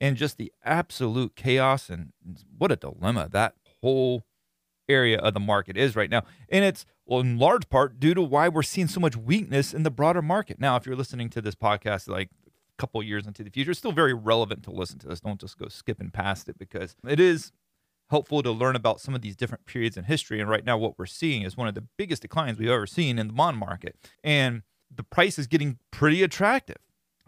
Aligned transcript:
and 0.00 0.16
just 0.16 0.38
the 0.38 0.52
absolute 0.64 1.36
chaos 1.36 1.90
and 1.90 2.12
what 2.56 2.72
a 2.72 2.76
dilemma 2.76 3.28
that 3.30 3.54
whole 3.82 4.24
area 4.88 5.18
of 5.18 5.34
the 5.34 5.40
market 5.40 5.76
is 5.76 5.94
right 5.94 6.10
now. 6.10 6.24
And 6.48 6.64
it's 6.64 6.84
well, 7.06 7.20
in 7.20 7.38
large 7.38 7.68
part 7.68 7.98
due 8.00 8.14
to 8.14 8.22
why 8.22 8.48
we're 8.48 8.62
seeing 8.62 8.88
so 8.88 9.00
much 9.00 9.16
weakness 9.16 9.74
in 9.74 9.82
the 9.82 9.90
broader 9.90 10.22
market. 10.22 10.60
Now, 10.60 10.76
if 10.76 10.86
you're 10.86 10.96
listening 10.96 11.28
to 11.30 11.40
this 11.40 11.54
podcast 11.54 12.08
like 12.08 12.30
a 12.46 12.50
couple 12.78 13.02
years 13.02 13.26
into 13.26 13.42
the 13.42 13.50
future, 13.50 13.70
it's 13.70 13.78
still 13.78 13.92
very 13.92 14.14
relevant 14.14 14.62
to 14.64 14.70
listen 14.70 14.98
to 15.00 15.08
this. 15.08 15.20
Don't 15.20 15.40
just 15.40 15.58
go 15.58 15.68
skipping 15.68 16.10
past 16.10 16.48
it 16.48 16.58
because 16.58 16.96
it 17.06 17.20
is 17.20 17.52
helpful 18.10 18.42
to 18.42 18.50
learn 18.50 18.76
about 18.76 19.00
some 19.00 19.14
of 19.14 19.22
these 19.22 19.36
different 19.36 19.66
periods 19.66 19.96
in 19.96 20.04
history. 20.04 20.40
And 20.40 20.50
right 20.50 20.64
now, 20.64 20.76
what 20.76 20.98
we're 20.98 21.06
seeing 21.06 21.42
is 21.42 21.56
one 21.56 21.68
of 21.68 21.74
the 21.74 21.86
biggest 21.96 22.22
declines 22.22 22.58
we've 22.58 22.68
ever 22.68 22.86
seen 22.86 23.18
in 23.18 23.28
the 23.28 23.32
bond 23.32 23.56
market. 23.56 23.96
And 24.22 24.62
the 24.94 25.04
price 25.04 25.38
is 25.38 25.46
getting 25.46 25.78
pretty 25.90 26.22
attractive. 26.22 26.78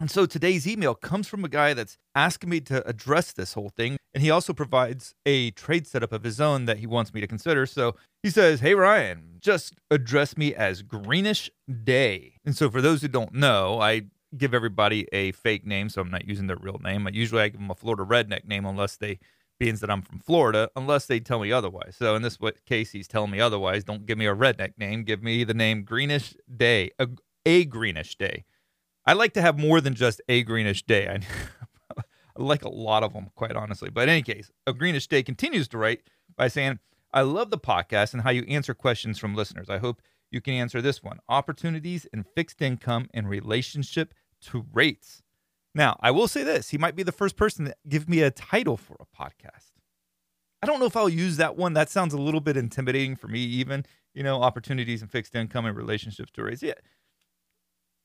And 0.03 0.11
so 0.11 0.25
today's 0.25 0.67
email 0.67 0.95
comes 0.95 1.29
from 1.29 1.45
a 1.45 1.47
guy 1.47 1.73
that's 1.73 1.97
asking 2.13 2.49
me 2.49 2.59
to 2.59 2.85
address 2.85 3.31
this 3.31 3.53
whole 3.53 3.69
thing. 3.69 3.95
And 4.13 4.21
he 4.21 4.29
also 4.29 4.51
provides 4.51 5.15
a 5.25 5.51
trade 5.51 5.87
setup 5.87 6.11
of 6.11 6.25
his 6.25 6.41
own 6.41 6.65
that 6.65 6.79
he 6.79 6.85
wants 6.85 7.13
me 7.13 7.21
to 7.21 7.25
consider. 7.25 7.65
So 7.65 7.95
he 8.21 8.29
says, 8.29 8.59
Hey, 8.59 8.75
Ryan, 8.75 9.37
just 9.39 9.75
address 9.89 10.35
me 10.35 10.53
as 10.53 10.81
Greenish 10.81 11.49
Day. 11.85 12.33
And 12.43 12.53
so 12.53 12.69
for 12.69 12.81
those 12.81 13.01
who 13.01 13.07
don't 13.07 13.33
know, 13.33 13.79
I 13.79 14.07
give 14.35 14.53
everybody 14.53 15.07
a 15.13 15.31
fake 15.31 15.65
name. 15.65 15.87
So 15.87 16.01
I'm 16.01 16.11
not 16.11 16.27
using 16.27 16.47
their 16.47 16.57
real 16.57 16.79
name. 16.83 17.07
Usually 17.13 17.41
I 17.41 17.47
give 17.47 17.61
them 17.61 17.71
a 17.71 17.73
Florida 17.73 18.03
redneck 18.03 18.43
name 18.43 18.65
unless 18.65 18.97
they 18.97 19.19
being 19.57 19.75
that 19.75 19.89
I'm 19.89 20.01
from 20.01 20.19
Florida, 20.19 20.69
unless 20.75 21.05
they 21.05 21.21
tell 21.21 21.39
me 21.39 21.53
otherwise. 21.53 21.95
So 21.97 22.13
in 22.15 22.23
this 22.23 22.37
case, 22.65 22.91
he's 22.91 23.07
telling 23.07 23.31
me 23.31 23.39
otherwise. 23.39 23.85
Don't 23.85 24.05
give 24.05 24.17
me 24.17 24.25
a 24.25 24.35
redneck 24.35 24.73
name. 24.77 25.05
Give 25.05 25.23
me 25.23 25.45
the 25.45 25.53
name 25.53 25.85
Greenish 25.85 26.35
Day, 26.53 26.91
a, 26.99 27.07
a 27.45 27.63
Greenish 27.63 28.17
Day. 28.17 28.43
I 29.05 29.13
like 29.13 29.33
to 29.33 29.41
have 29.41 29.59
more 29.59 29.81
than 29.81 29.95
just 29.95 30.21
a 30.29 30.43
greenish 30.43 30.83
day. 30.83 31.07
I, 31.07 31.19
I 31.97 32.03
like 32.37 32.63
a 32.63 32.69
lot 32.69 33.03
of 33.03 33.13
them, 33.13 33.29
quite 33.35 33.55
honestly. 33.55 33.89
But 33.89 34.03
in 34.03 34.09
any 34.09 34.21
case, 34.21 34.49
a 34.65 34.73
greenish 34.73 35.07
day 35.07 35.23
continues 35.23 35.67
to 35.69 35.77
write 35.77 36.01
by 36.35 36.47
saying, 36.47 36.79
I 37.13 37.21
love 37.21 37.51
the 37.51 37.57
podcast 37.59 38.13
and 38.13 38.23
how 38.23 38.31
you 38.31 38.43
answer 38.47 38.73
questions 38.73 39.19
from 39.19 39.35
listeners. 39.35 39.69
I 39.69 39.77
hope 39.77 40.01
you 40.31 40.41
can 40.41 40.55
answer 40.55 40.81
this 40.81 41.03
one 41.03 41.19
opportunities 41.29 42.07
in 42.11 42.23
fixed 42.23 42.61
income 42.61 43.07
in 43.13 43.27
relationship 43.27 44.13
to 44.45 44.65
rates. 44.73 45.21
Now, 45.75 45.97
I 46.01 46.11
will 46.11 46.27
say 46.27 46.43
this 46.43 46.69
he 46.69 46.77
might 46.77 46.95
be 46.95 47.03
the 47.03 47.11
first 47.11 47.35
person 47.35 47.65
to 47.65 47.75
give 47.87 48.09
me 48.09 48.21
a 48.21 48.31
title 48.31 48.77
for 48.77 48.97
a 48.99 49.05
podcast. 49.23 49.71
I 50.61 50.65
don't 50.65 50.79
know 50.79 50.85
if 50.85 50.95
I'll 50.95 51.09
use 51.09 51.37
that 51.37 51.57
one. 51.57 51.73
That 51.73 51.89
sounds 51.89 52.13
a 52.13 52.17
little 52.17 52.39
bit 52.39 52.55
intimidating 52.55 53.15
for 53.15 53.27
me, 53.27 53.39
even, 53.39 53.85
you 54.13 54.23
know, 54.23 54.41
opportunities 54.41 55.01
in 55.01 55.07
fixed 55.09 55.35
income 55.35 55.65
and 55.65 55.75
relationships 55.75 56.31
to 56.31 56.43
rates. 56.43 56.63
Yeah, 56.63 56.73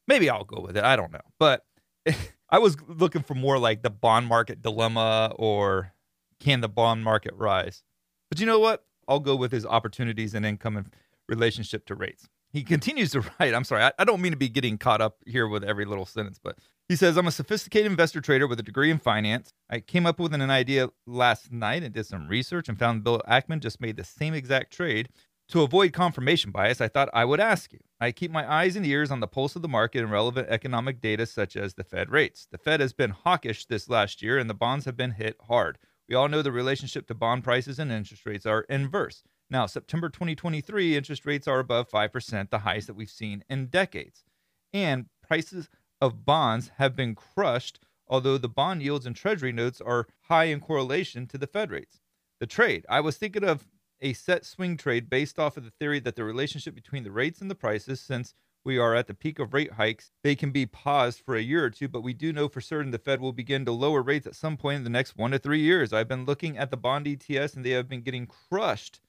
Maybe 0.09 0.29
I'll 0.29 0.45
go 0.45 0.61
with 0.61 0.77
it. 0.77 0.83
I 0.83 0.97
don't 0.97 1.13
know. 1.13 1.21
But 1.39 1.65
I 2.51 2.59
was 2.59 2.77
looking 2.89 3.23
for 3.23 3.35
more 3.35 3.59
like 3.59 3.83
the 3.83 3.91
bond 3.91 4.27
market 4.27 4.63
dilemma 4.63 5.33
or 5.37 5.93
can 6.41 6.61
the 6.61 6.69
bond 6.69 7.05
market 7.05 7.35
rise? 7.37 7.85
But 8.31 8.41
you 8.41 8.47
know 8.47 8.59
what? 8.59 8.85
I'll 9.07 9.21
go 9.21 9.37
with 9.37 9.53
his 9.53 9.65
opportunities 9.65 10.35
and 10.35 10.45
income 10.45 10.77
and 10.77 10.93
relationship 11.29 11.87
to 11.87 11.95
rates. 11.95 12.29
He 12.51 12.63
continues 12.63 13.11
to 13.13 13.21
write. 13.41 13.55
I'm 13.55 13.65
sorry, 13.65 13.83
I, 13.85 13.93
I, 13.99 14.05
don't 14.05 14.21
mean 14.21 14.33
to 14.33 14.39
be 14.39 14.49
getting 14.49 14.79
caught 14.79 15.01
up 15.01 15.19
here 15.27 15.47
with 15.47 15.63
every 15.65 15.85
little 15.85 16.07
sentence, 16.07 16.39
but 16.43 16.59
he 16.89 16.97
says, 16.97 17.19
I'm 17.19 17.27
a 17.27 17.33
sophisticated 17.33 17.91
investor 17.91 18.21
trader 18.23 18.47
with 18.47 18.59
a 18.61 18.63
degree 18.63 18.91
in 18.91 18.99
finance. 18.99 19.53
I 19.69 19.81
came 19.81 20.07
up 20.07 20.19
with 20.19 20.33
an 20.33 20.51
idea 20.51 20.89
last 21.07 21.53
night 21.53 21.83
and 21.83 21.93
did 21.93 22.07
some 22.07 22.29
research 22.29 22.69
and 22.69 22.79
found 22.79 23.05
Bill 23.05 23.21
Ackman 23.29 23.61
just 23.61 23.81
made 23.81 23.97
the 23.97 24.05
same 24.05 24.33
exact 24.33 24.73
trade 24.73 25.11
to 25.49 25.63
avoid 25.63 25.93
confirmation 25.93 26.51
bias, 26.51 26.81
I 26.81 26.89
thought 26.89 27.09
I 27.15 27.25
would 27.25 27.41
ask 27.41 27.73
you. 27.73 27.81
I 28.01 28.13
keep 28.13 28.31
my 28.31 28.51
eyes 28.51 28.77
and 28.77 28.85
ears 28.85 29.11
on 29.11 29.21
the 29.21 29.27
pulse 29.27 29.57
of 29.57 29.63
the 29.63 29.69
market 29.69 30.03
and 30.03 30.11
relevant 30.11 30.49
economic 30.51 31.01
data 31.01 31.27
such 31.27 31.57
as 31.57 31.75
the 31.75 31.85
Fed 31.85 32.11
rates. 32.11 32.47
The 32.51 32.59
Fed 32.59 32.81
has 32.81 32.93
been 32.93 33.11
hawkish 33.11 33.67
this 33.67 33.89
last 33.89 34.23
year 34.23 34.39
and 34.39 34.49
the 34.49 34.55
bonds 34.55 34.85
have 34.85 34.97
been 34.97 35.13
hit 35.13 35.37
hard. 35.49 35.79
We 36.09 36.15
all 36.15 36.29
know 36.29 36.43
the 36.43 36.53
relationship 36.53 37.07
to 37.09 37.15
bond 37.15 37.45
prices 37.45 37.79
and 37.79 37.91
interest 37.91 38.27
rates 38.27 38.47
are 38.47 38.63
inverse. 38.63 39.23
Now, 39.51 39.65
September 39.65 40.11
2023, 40.11 40.97
interest 40.97 41.25
rates 41.25 41.49
are 41.49 41.59
above 41.59 41.91
5%, 41.91 42.51
the 42.51 42.59
highest 42.59 42.87
that 42.87 42.95
we've 42.95 43.09
seen 43.09 43.43
in 43.49 43.67
decades. 43.67 44.25
And 44.75 45.07
prices 45.27 45.71
of 46.01 46.27
bonds 46.27 46.71
have 46.77 46.95
been 46.95 47.15
crushed, 47.15 47.81
although 48.07 48.37
the 48.37 48.49
bond 48.49 48.83
yields 48.83 49.07
and 49.07 49.17
treasury 49.17 49.53
notes 49.53 49.81
are 49.81 50.07
high 50.23 50.45
in 50.45 50.61
correlation 50.61 51.27
to 51.29 51.39
the 51.39 51.47
Fed 51.47 51.71
rates. 51.71 52.01
The 52.41 52.47
trade. 52.47 52.85
I 52.89 53.01
was 53.01 53.17
thinking 53.17 53.45
of 53.45 53.67
a 54.01 54.13
set 54.13 54.45
swing 54.45 54.77
trade 54.77 55.11
based 55.11 55.39
off 55.39 55.57
of 55.57 55.65
the 55.65 55.71
theory 55.71 56.01
that 56.01 56.17
the 56.17 56.25
relationship 56.25 56.75
between 56.75 57.05
the 57.05 57.11
rates 57.11 57.41
and 57.41 57.51
the 57.51 57.55
prices, 57.55 58.01
since 58.01 58.35
we 58.65 58.79
are 58.79 58.95
at 58.95 59.07
the 59.07 59.15
peak 59.15 59.39
of 59.39 59.55
rate 59.55 59.73
hikes, 59.73 60.11
they 60.23 60.35
can 60.35 60.51
be 60.51 60.67
paused 60.67 61.21
for 61.21 61.37
a 61.37 61.41
year 61.41 61.65
or 61.65 61.71
two, 61.71 61.89
but 61.89 62.03
we 62.03 62.13
do 62.13 62.33
know 62.33 62.49
for 62.49 62.61
certain 62.61 62.91
the 62.91 62.99
Fed 62.99 63.21
will 63.21 63.33
begin 63.33 63.65
to 63.65 63.73
lower 63.73 64.03
rates 64.03 64.27
at 64.27 64.35
some 64.35 64.57
point 64.57 64.79
in 64.79 64.85
the 64.85 64.91
next 64.91 65.17
one 65.17 65.31
to 65.31 65.39
three 65.39 65.61
years. 65.61 65.93
I've 65.93 66.09
been 66.09 66.25
looking 66.25 66.59
at 66.59 66.71
the 66.71 66.77
bond 66.77 67.07
ETFs 67.07 67.57
and 67.57 67.65
they 67.65 67.71
have 67.71 67.89
been 67.89 68.03
getting 68.03 68.27
crushed 68.27 69.01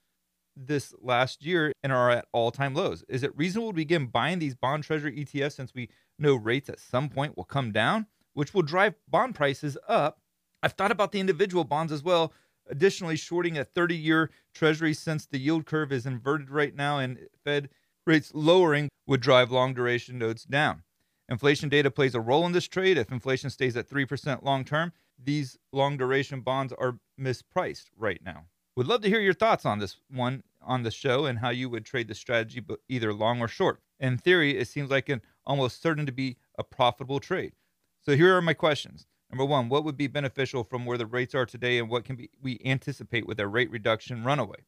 this 0.56 0.94
last 1.02 1.46
year 1.46 1.72
and 1.84 1.92
are 1.92 2.10
at 2.10 2.28
all 2.32 2.52
time 2.52 2.74
lows. 2.74 3.04
Is 3.08 3.24
it 3.24 3.38
reasonable 3.38 3.72
to 3.72 3.76
begin 3.76 4.08
buying 4.08 4.40
these 4.40 4.56
bond 4.56 4.84
treasury 4.84 5.24
ETFs 5.24 5.54
since 5.54 5.74
we 5.74 5.90
know 6.18 6.36
rates 6.36 6.70
at 6.70 6.80
some 6.80 7.10
point 7.10 7.38
will 7.38 7.46
come 7.46 7.72
down, 7.72 8.08
which 8.34 8.54
will 8.54 8.62
drive 8.62 8.96
bond 9.08 9.36
prices 9.36 9.78
up? 9.88 10.20
I've 10.62 10.74
thought 10.74 10.92
about 10.92 11.12
the 11.12 11.20
individual 11.20 11.64
bonds 11.64 11.92
as 11.92 12.04
well 12.04 12.34
Additionally, 12.70 13.16
shorting 13.16 13.58
a 13.58 13.66
30 13.66 13.96
year 13.96 14.30
treasury 14.54 14.94
since 14.94 15.26
the 15.26 15.40
yield 15.40 15.66
curve 15.66 15.92
is 15.92 16.06
inverted 16.06 16.50
right 16.50 16.76
now 16.76 17.00
and 17.00 17.18
Fed 17.44 17.70
rates 18.06 18.32
lowering 18.34 18.90
would 19.08 19.22
drive 19.22 19.52
long 19.52 19.74
duration 19.74 20.18
notes 20.18 20.44
down. 20.44 20.84
Inflation 21.28 21.70
data 21.70 21.92
plays 21.92 22.16
a 22.16 22.20
role 22.20 22.46
in 22.46 22.52
this 22.52 22.68
trade. 22.68 22.98
If 22.98 23.12
inflation 23.12 23.50
stays 23.50 23.78
at 23.78 23.90
3% 23.90 24.44
long 24.44 24.64
term, 24.66 24.94
these 25.24 25.58
long 25.72 25.98
duration 25.98 26.42
bonds 26.42 26.74
are 26.74 27.00
mispriced 27.20 27.86
right 27.96 28.20
now. 28.24 28.46
Would 28.76 28.88
love 28.88 29.02
to 29.02 29.10
hear 29.10 29.20
your 29.20 29.34
thoughts 29.34 29.66
on 29.66 29.80
this 29.80 29.98
one 30.10 30.44
on 30.62 30.84
the 30.84 30.92
show 30.92 31.26
and 31.26 31.40
how 31.40 31.50
you 31.50 31.70
would 31.70 31.86
trade 31.86 32.08
the 32.08 32.16
strategy, 32.16 32.64
either 32.88 33.14
long 33.14 33.42
or 33.42 33.48
short. 33.48 33.82
In 34.00 34.18
theory, 34.18 34.58
it 34.58 34.68
seems 34.68 34.90
like 34.90 35.10
an 35.10 35.22
almost 35.46 35.82
certain 35.82 36.06
to 36.06 36.12
be 36.12 36.38
a 36.58 36.64
profitable 36.64 37.20
trade. 37.20 37.54
So 38.02 38.16
here 38.16 38.36
are 38.36 38.42
my 38.42 38.54
questions. 38.54 39.06
Number 39.32 39.46
one, 39.46 39.70
what 39.70 39.84
would 39.84 39.98
be 39.98 40.08
beneficial 40.08 40.64
from 40.64 40.86
where 40.86 40.98
the 40.98 41.06
rates 41.06 41.36
are 41.36 41.46
today 41.46 41.78
and 41.78 41.90
what 41.90 42.04
can 42.04 42.16
be, 42.16 42.30
we 42.42 42.60
anticipate 42.66 43.28
with 43.28 43.40
a 43.40 43.48
rate 43.48 43.70
reduction 43.70 44.24
runaway? 44.24 44.66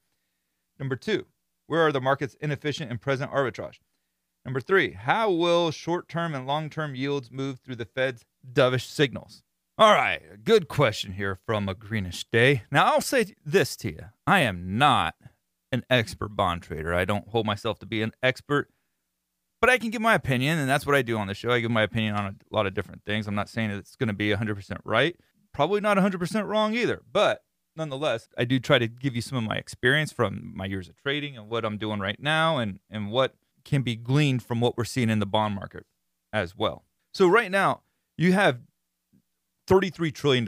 Number 0.79 0.95
two, 0.95 1.25
where 1.67 1.81
are 1.81 1.91
the 1.91 2.01
markets 2.01 2.35
inefficient 2.41 2.91
in 2.91 2.97
present 2.99 3.31
arbitrage? 3.31 3.79
Number 4.45 4.59
three, 4.59 4.93
how 4.93 5.31
will 5.31 5.71
short 5.71 6.09
term 6.09 6.33
and 6.35 6.47
long 6.47 6.69
term 6.69 6.95
yields 6.95 7.31
move 7.31 7.59
through 7.59 7.75
the 7.75 7.85
Fed's 7.85 8.25
dovish 8.51 8.87
signals? 8.87 9.43
All 9.77 9.93
right, 9.93 10.43
good 10.43 10.67
question 10.67 11.13
here 11.13 11.39
from 11.45 11.67
a 11.67 11.73
greenish 11.73 12.25
day. 12.25 12.63
Now, 12.71 12.85
I'll 12.85 13.01
say 13.01 13.33
this 13.45 13.75
to 13.77 13.89
you 13.89 13.99
I 14.27 14.41
am 14.41 14.77
not 14.77 15.15
an 15.71 15.85
expert 15.89 16.35
bond 16.35 16.61
trader. 16.61 16.93
I 16.93 17.05
don't 17.05 17.29
hold 17.29 17.45
myself 17.45 17.79
to 17.79 17.85
be 17.85 18.01
an 18.01 18.11
expert 18.21 18.69
but 19.61 19.69
I 19.69 19.77
can 19.77 19.91
give 19.91 20.01
my 20.01 20.15
opinion, 20.15 20.59
and 20.59 20.69
that's 20.69 20.85
what 20.85 20.95
I 20.95 21.01
do 21.01 21.17
on 21.17 21.27
the 21.27 21.33
show. 21.33 21.51
I 21.51 21.59
give 21.59 21.71
my 21.71 21.83
opinion 21.83 22.15
on 22.15 22.25
a 22.25 22.55
lot 22.55 22.65
of 22.65 22.73
different 22.73 23.05
things. 23.05 23.27
I'm 23.27 23.35
not 23.35 23.47
saying 23.47 23.69
it's 23.69 23.95
going 23.95 24.07
to 24.07 24.13
be 24.13 24.31
100% 24.31 24.77
right, 24.83 25.15
probably 25.53 25.79
not 25.79 25.97
100% 25.97 26.47
wrong 26.47 26.73
either, 26.73 27.01
but 27.11 27.43
nonetheless, 27.75 28.27
I 28.37 28.43
do 28.43 28.59
try 28.59 28.79
to 28.79 28.87
give 28.87 29.15
you 29.15 29.21
some 29.21 29.37
of 29.37 29.43
my 29.43 29.55
experience 29.55 30.11
from 30.11 30.51
my 30.55 30.65
years 30.65 30.89
of 30.89 30.97
trading 30.97 31.37
and 31.37 31.47
what 31.47 31.63
I'm 31.63 31.77
doing 31.77 31.99
right 31.99 32.19
now 32.19 32.57
and, 32.57 32.79
and 32.89 33.11
what 33.11 33.35
can 33.63 33.83
be 33.83 33.95
gleaned 33.95 34.43
from 34.43 34.59
what 34.59 34.77
we're 34.77 34.83
seeing 34.83 35.09
in 35.09 35.19
the 35.19 35.25
bond 35.25 35.55
market 35.55 35.85
as 36.33 36.57
well. 36.57 36.83
So 37.13 37.27
right 37.27 37.51
now, 37.51 37.81
you 38.17 38.33
have 38.33 38.59
$33 39.69 40.13
trillion 40.13 40.47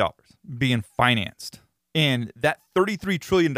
being 0.57 0.81
financed. 0.81 1.59
And 1.95 2.31
that 2.35 2.59
$33 2.75 3.19
trillion 3.19 3.55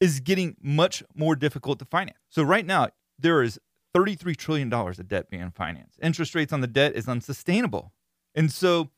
is 0.00 0.20
getting 0.20 0.56
much 0.60 1.02
more 1.14 1.36
difficult 1.36 1.78
to 1.78 1.84
finance. 1.84 2.18
So 2.28 2.42
right 2.42 2.66
now, 2.66 2.88
there 3.18 3.42
is 3.42 3.60
$33 3.94 4.36
trillion 4.36 4.72
of 4.72 5.08
debt 5.08 5.30
being 5.30 5.50
financed. 5.50 5.98
Interest 6.02 6.34
rates 6.34 6.52
on 6.52 6.60
the 6.60 6.66
debt 6.66 6.94
is 6.94 7.08
unsustainable. 7.08 7.92
And 8.34 8.50
so 8.52 8.90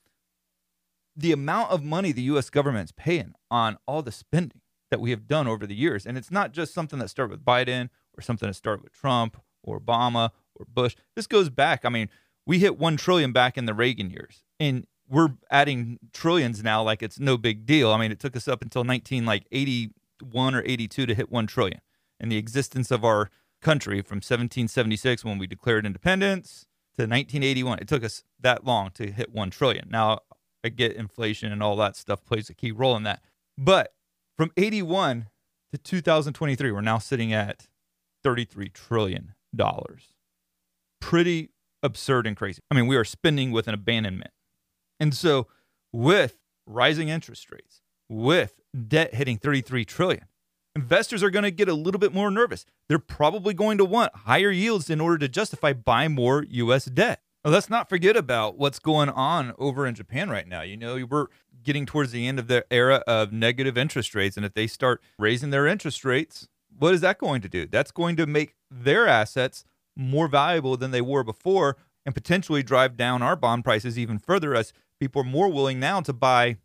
the 1.17 1.33
amount 1.33 1.71
of 1.71 1.83
money 1.83 2.12
the 2.12 2.23
US 2.23 2.50
government 2.50 2.89
is 2.89 2.93
paying 2.93 3.35
on 3.50 3.79
all 3.87 4.03
the 4.03 4.12
spending 4.12 4.61
that 4.91 5.00
we 5.00 5.11
have 5.11 5.27
done 5.27 5.47
over 5.47 5.67
the 5.67 5.75
years, 5.75 6.05
and 6.05 6.19
it's 6.19 6.31
not 6.31 6.53
just 6.53 6.75
something 6.75 6.99
that 6.99 7.09
started 7.09 7.31
with 7.31 7.44
Biden 7.44 7.89
or 8.17 8.21
something 8.21 8.47
that 8.47 8.55
started 8.55 8.83
with 8.83 8.93
Trump 8.93 9.41
or 9.62 9.81
Obama 9.81 10.31
or 10.55 10.67
Bush. 10.69 10.95
This 11.17 11.27
goes 11.27 11.49
back. 11.49 11.85
I 11.85 11.88
mean, 11.88 12.11
we 12.47 12.59
hit 12.59 12.79
1 12.79 12.99
trillion 12.99 13.33
back 13.33 13.56
in 13.56 13.65
the 13.65 13.73
Reagan 13.73 14.11
years. 14.11 14.45
And 14.61 14.87
we're 15.09 15.31
adding 15.50 15.99
trillions 16.12 16.62
now 16.62 16.83
like 16.83 17.03
it's 17.03 17.19
no 17.19 17.37
big 17.37 17.65
deal. 17.65 17.91
I 17.91 17.99
mean, 17.99 18.12
it 18.12 18.21
took 18.21 18.37
us 18.37 18.49
up 18.49 18.62
until 18.62 18.85
19 18.85 19.25
like 19.25 19.47
81 19.50 20.55
or 20.55 20.62
82 20.65 21.06
to 21.06 21.15
hit 21.15 21.31
1 21.31 21.47
trillion. 21.47 21.81
And 22.21 22.31
the 22.31 22.37
existence 22.37 22.91
of 22.91 23.05
our 23.05 23.31
country 23.62 24.03
from 24.03 24.17
1776 24.17 25.25
when 25.25 25.38
we 25.38 25.47
declared 25.47 25.87
independence 25.87 26.67
to 26.97 27.03
1981. 27.03 27.79
It 27.79 27.88
took 27.88 28.05
us 28.05 28.23
that 28.41 28.64
long 28.64 28.91
to 28.94 29.11
hit 29.11 29.32
1 29.32 29.50
trillion. 29.50 29.88
Now, 29.91 30.20
I 30.64 30.69
get 30.69 30.93
inflation 30.93 31.50
and 31.53 31.62
all 31.62 31.76
that 31.76 31.97
stuff 31.97 32.25
plays 32.25 32.50
a 32.50 32.55
key 32.55 32.70
role 32.73 32.97
in 32.97 33.03
that. 33.05 33.23
But 33.56 33.94
from 34.37 34.50
81 34.56 35.29
to 35.73 35.79
2023, 35.79 36.70
we're 36.70 36.81
now 36.81 36.99
sitting 36.99 37.32
at 37.32 37.69
33 38.23 38.69
trillion 38.69 39.35
dollars. 39.55 40.14
Pretty 41.00 41.50
absurd 41.82 42.26
and 42.26 42.37
crazy. 42.37 42.62
I 42.70 42.75
mean, 42.75 42.87
we 42.87 42.97
are 42.97 43.05
spending 43.05 43.50
with 43.50 43.67
an 43.69 43.75
abandonment. 43.75 44.31
And 45.00 45.14
so 45.14 45.49
with 45.93 46.38
rising 46.67 47.09
interest 47.09 47.50
rates, 47.50 47.82
with 48.09 48.61
debt 48.88 49.14
hitting 49.14 49.37
33 49.38 49.85
trillion, 49.85 50.26
investors 50.75 51.23
are 51.23 51.31
going 51.31 51.45
to 51.45 51.51
get 51.51 51.69
a 51.69 51.75
little 51.75 51.99
bit 51.99 52.15
more 52.15 52.31
nervous. 52.31 52.65
They're 52.89 52.99
probably 52.99 53.55
going 53.55 53.79
to 53.79 53.85
want 53.85 54.15
higher 54.15 54.51
yields 54.51 54.91
in 54.91 55.01
order 55.01 55.19
to 55.19 55.29
justify 55.29 55.73
buying 55.73 56.15
more 56.15 56.45
US 56.49 56.87
debt. 56.87 57.21
let's 57.45 57.71
not 57.71 57.89
forget 57.89 58.17
about 58.17 58.57
what's 58.57 58.79
going 58.79 59.09
on 59.09 59.53
over 59.59 59.87
in 59.87 59.95
Japan 59.95 60.31
right 60.31 60.47
now. 60.47 60.63
You 60.63 60.77
know, 60.77 61.05
we're 61.09 61.27
getting 61.63 61.87
towards 61.87 62.13
the 62.13 62.27
end 62.27 62.39
of 62.39 62.49
the 62.49 62.65
era 62.71 63.03
of 63.07 63.33
negative 63.33 63.77
interest 63.77 64.15
rates. 64.15 64.37
And 64.37 64.47
if 64.47 64.55
they 64.55 64.67
start 64.67 65.03
raising 65.19 65.51
their 65.51 65.67
interest 65.67 66.05
rates, 66.05 66.49
what 66.79 66.95
is 66.95 67.01
that 67.01 67.19
going 67.19 67.43
to 67.43 67.49
do? 67.49 67.67
That's 67.67 67.91
going 67.91 68.17
to 68.17 68.27
make 68.27 68.55
their 68.71 69.07
assets 69.07 69.65
more 69.97 70.29
valuable 70.29 70.77
than 70.77 70.91
they 70.91 71.01
were 71.01 71.23
before 71.23 71.77
and 72.05 72.15
potentially 72.15 72.63
drive 72.63 72.97
down 72.97 73.23
our 73.23 73.37
bond 73.37 73.65
prices 73.65 73.99
even 73.99 74.19
further 74.19 74.55
as 74.55 74.73
people 74.99 75.23
are 75.23 75.27
more 75.27 75.49
willing 75.49 75.79
now 75.79 76.01
to 76.01 76.13
buy 76.13 76.57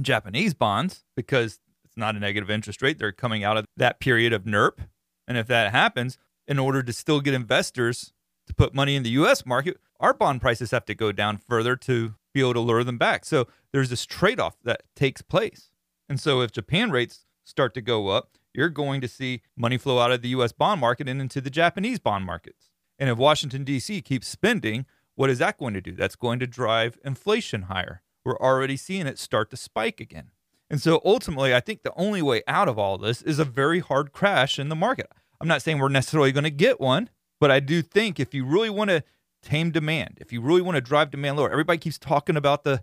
Japanese 0.00 0.54
bonds 0.54 1.04
because 1.16 1.60
it's 1.94 2.00
not 2.00 2.16
a 2.16 2.18
negative 2.18 2.50
interest 2.50 2.82
rate. 2.82 2.98
They're 2.98 3.12
coming 3.12 3.44
out 3.44 3.56
of 3.56 3.66
that 3.76 4.00
period 4.00 4.32
of 4.32 4.42
NIRP. 4.42 4.88
And 5.28 5.38
if 5.38 5.46
that 5.46 5.70
happens, 5.70 6.18
in 6.48 6.58
order 6.58 6.82
to 6.82 6.92
still 6.92 7.20
get 7.20 7.34
investors 7.34 8.12
to 8.48 8.54
put 8.54 8.74
money 8.74 8.96
in 8.96 9.04
the 9.04 9.10
US 9.10 9.46
market, 9.46 9.78
our 10.00 10.12
bond 10.12 10.40
prices 10.40 10.72
have 10.72 10.84
to 10.86 10.94
go 10.94 11.12
down 11.12 11.38
further 11.38 11.76
to 11.76 12.16
be 12.32 12.40
able 12.40 12.54
to 12.54 12.60
lure 12.60 12.82
them 12.82 12.98
back. 12.98 13.24
So 13.24 13.46
there's 13.72 13.90
this 13.90 14.04
trade 14.04 14.40
off 14.40 14.56
that 14.64 14.82
takes 14.96 15.22
place. 15.22 15.70
And 16.08 16.18
so 16.18 16.40
if 16.40 16.50
Japan 16.50 16.90
rates 16.90 17.26
start 17.44 17.74
to 17.74 17.80
go 17.80 18.08
up, 18.08 18.38
you're 18.52 18.70
going 18.70 19.00
to 19.00 19.08
see 19.08 19.42
money 19.56 19.78
flow 19.78 20.00
out 20.00 20.10
of 20.10 20.20
the 20.20 20.30
US 20.30 20.50
bond 20.50 20.80
market 20.80 21.08
and 21.08 21.20
into 21.20 21.40
the 21.40 21.48
Japanese 21.48 22.00
bond 22.00 22.26
markets. 22.26 22.70
And 22.98 23.08
if 23.08 23.18
Washington, 23.18 23.62
D.C. 23.62 24.02
keeps 24.02 24.26
spending, 24.26 24.84
what 25.14 25.30
is 25.30 25.38
that 25.38 25.58
going 25.58 25.74
to 25.74 25.80
do? 25.80 25.92
That's 25.92 26.16
going 26.16 26.40
to 26.40 26.46
drive 26.48 26.98
inflation 27.04 27.62
higher. 27.62 28.02
We're 28.24 28.38
already 28.38 28.76
seeing 28.76 29.06
it 29.06 29.20
start 29.20 29.50
to 29.50 29.56
spike 29.56 30.00
again. 30.00 30.30
And 30.70 30.80
so 30.80 31.00
ultimately, 31.04 31.54
I 31.54 31.60
think 31.60 31.82
the 31.82 31.94
only 31.94 32.22
way 32.22 32.42
out 32.46 32.68
of 32.68 32.78
all 32.78 32.98
this 32.98 33.22
is 33.22 33.38
a 33.38 33.44
very 33.44 33.80
hard 33.80 34.12
crash 34.12 34.58
in 34.58 34.68
the 34.68 34.76
market. 34.76 35.10
I'm 35.40 35.48
not 35.48 35.62
saying 35.62 35.78
we're 35.78 35.88
necessarily 35.88 36.32
going 36.32 36.44
to 36.44 36.50
get 36.50 36.80
one, 36.80 37.10
but 37.40 37.50
I 37.50 37.60
do 37.60 37.82
think 37.82 38.18
if 38.18 38.32
you 38.34 38.44
really 38.44 38.70
want 38.70 38.90
to 38.90 39.04
tame 39.42 39.70
demand, 39.70 40.18
if 40.20 40.32
you 40.32 40.40
really 40.40 40.62
want 40.62 40.76
to 40.76 40.80
drive 40.80 41.10
demand 41.10 41.36
lower, 41.36 41.50
everybody 41.50 41.78
keeps 41.78 41.98
talking 41.98 42.36
about 42.36 42.64
the 42.64 42.82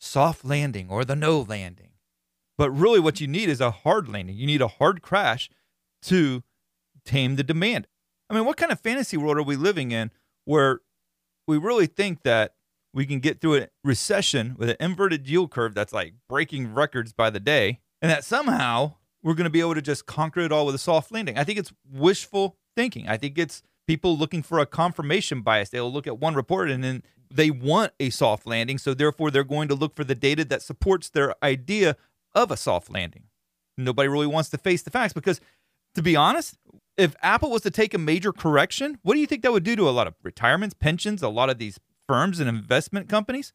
soft 0.00 0.44
landing 0.44 0.88
or 0.88 1.04
the 1.04 1.14
no 1.14 1.40
landing. 1.40 1.90
But 2.56 2.70
really, 2.70 3.00
what 3.00 3.20
you 3.20 3.26
need 3.26 3.48
is 3.48 3.60
a 3.60 3.70
hard 3.70 4.08
landing. 4.08 4.36
You 4.36 4.46
need 4.46 4.62
a 4.62 4.68
hard 4.68 5.02
crash 5.02 5.50
to 6.02 6.42
tame 7.04 7.36
the 7.36 7.42
demand. 7.42 7.86
I 8.30 8.34
mean, 8.34 8.44
what 8.44 8.56
kind 8.56 8.72
of 8.72 8.80
fantasy 8.80 9.16
world 9.16 9.36
are 9.36 9.42
we 9.42 9.56
living 9.56 9.92
in 9.92 10.10
where 10.44 10.80
we 11.46 11.58
really 11.58 11.86
think 11.86 12.22
that 12.22 12.54
we 12.94 13.06
can 13.06 13.20
get 13.20 13.40
through 13.40 13.56
a 13.56 13.68
recession 13.84 14.54
with 14.58 14.70
an 14.70 14.76
inverted 14.80 15.26
yield 15.26 15.50
curve 15.50 15.74
that's 15.74 15.92
like 15.92 16.14
breaking 16.28 16.74
records 16.74 17.12
by 17.12 17.30
the 17.30 17.40
day, 17.40 17.80
and 18.00 18.10
that 18.10 18.24
somehow 18.24 18.94
we're 19.22 19.34
going 19.34 19.44
to 19.44 19.50
be 19.50 19.60
able 19.60 19.74
to 19.74 19.82
just 19.82 20.06
conquer 20.06 20.40
it 20.40 20.52
all 20.52 20.66
with 20.66 20.74
a 20.74 20.78
soft 20.78 21.12
landing? 21.12 21.38
I 21.38 21.44
think 21.44 21.58
it's 21.58 21.72
wishful 21.90 22.56
thinking. 22.76 23.08
I 23.08 23.16
think 23.16 23.38
it's 23.38 23.62
people 23.86 24.16
looking 24.16 24.42
for 24.42 24.58
a 24.58 24.66
confirmation 24.66 25.42
bias. 25.42 25.70
They'll 25.70 25.92
look 25.92 26.06
at 26.06 26.18
one 26.18 26.34
report 26.34 26.70
and 26.70 26.82
then 26.82 27.02
they 27.30 27.50
want 27.50 27.92
a 28.00 28.10
soft 28.10 28.46
landing. 28.46 28.78
So 28.78 28.94
therefore, 28.94 29.30
they're 29.30 29.44
going 29.44 29.68
to 29.68 29.74
look 29.74 29.94
for 29.94 30.04
the 30.04 30.14
data 30.14 30.44
that 30.46 30.62
supports 30.62 31.08
their 31.08 31.34
idea 31.42 31.96
of 32.34 32.50
a 32.50 32.56
soft 32.56 32.90
landing. 32.90 33.24
Nobody 33.78 34.08
really 34.08 34.26
wants 34.26 34.50
to 34.50 34.58
face 34.58 34.82
the 34.82 34.90
facts 34.90 35.12
because, 35.12 35.40
to 35.94 36.02
be 36.02 36.16
honest, 36.16 36.58
if 36.96 37.16
Apple 37.22 37.50
was 37.50 37.62
to 37.62 37.70
take 37.70 37.94
a 37.94 37.98
major 37.98 38.32
correction, 38.32 38.98
what 39.02 39.14
do 39.14 39.20
you 39.20 39.26
think 39.26 39.42
that 39.42 39.52
would 39.52 39.64
do 39.64 39.76
to 39.76 39.88
a 39.88 39.90
lot 39.90 40.06
of 40.06 40.14
retirements, 40.22 40.74
pensions, 40.74 41.22
a 41.22 41.28
lot 41.28 41.48
of 41.48 41.58
these 41.58 41.78
firms 42.12 42.40
and 42.40 42.46
investment 42.46 43.08
companies? 43.08 43.54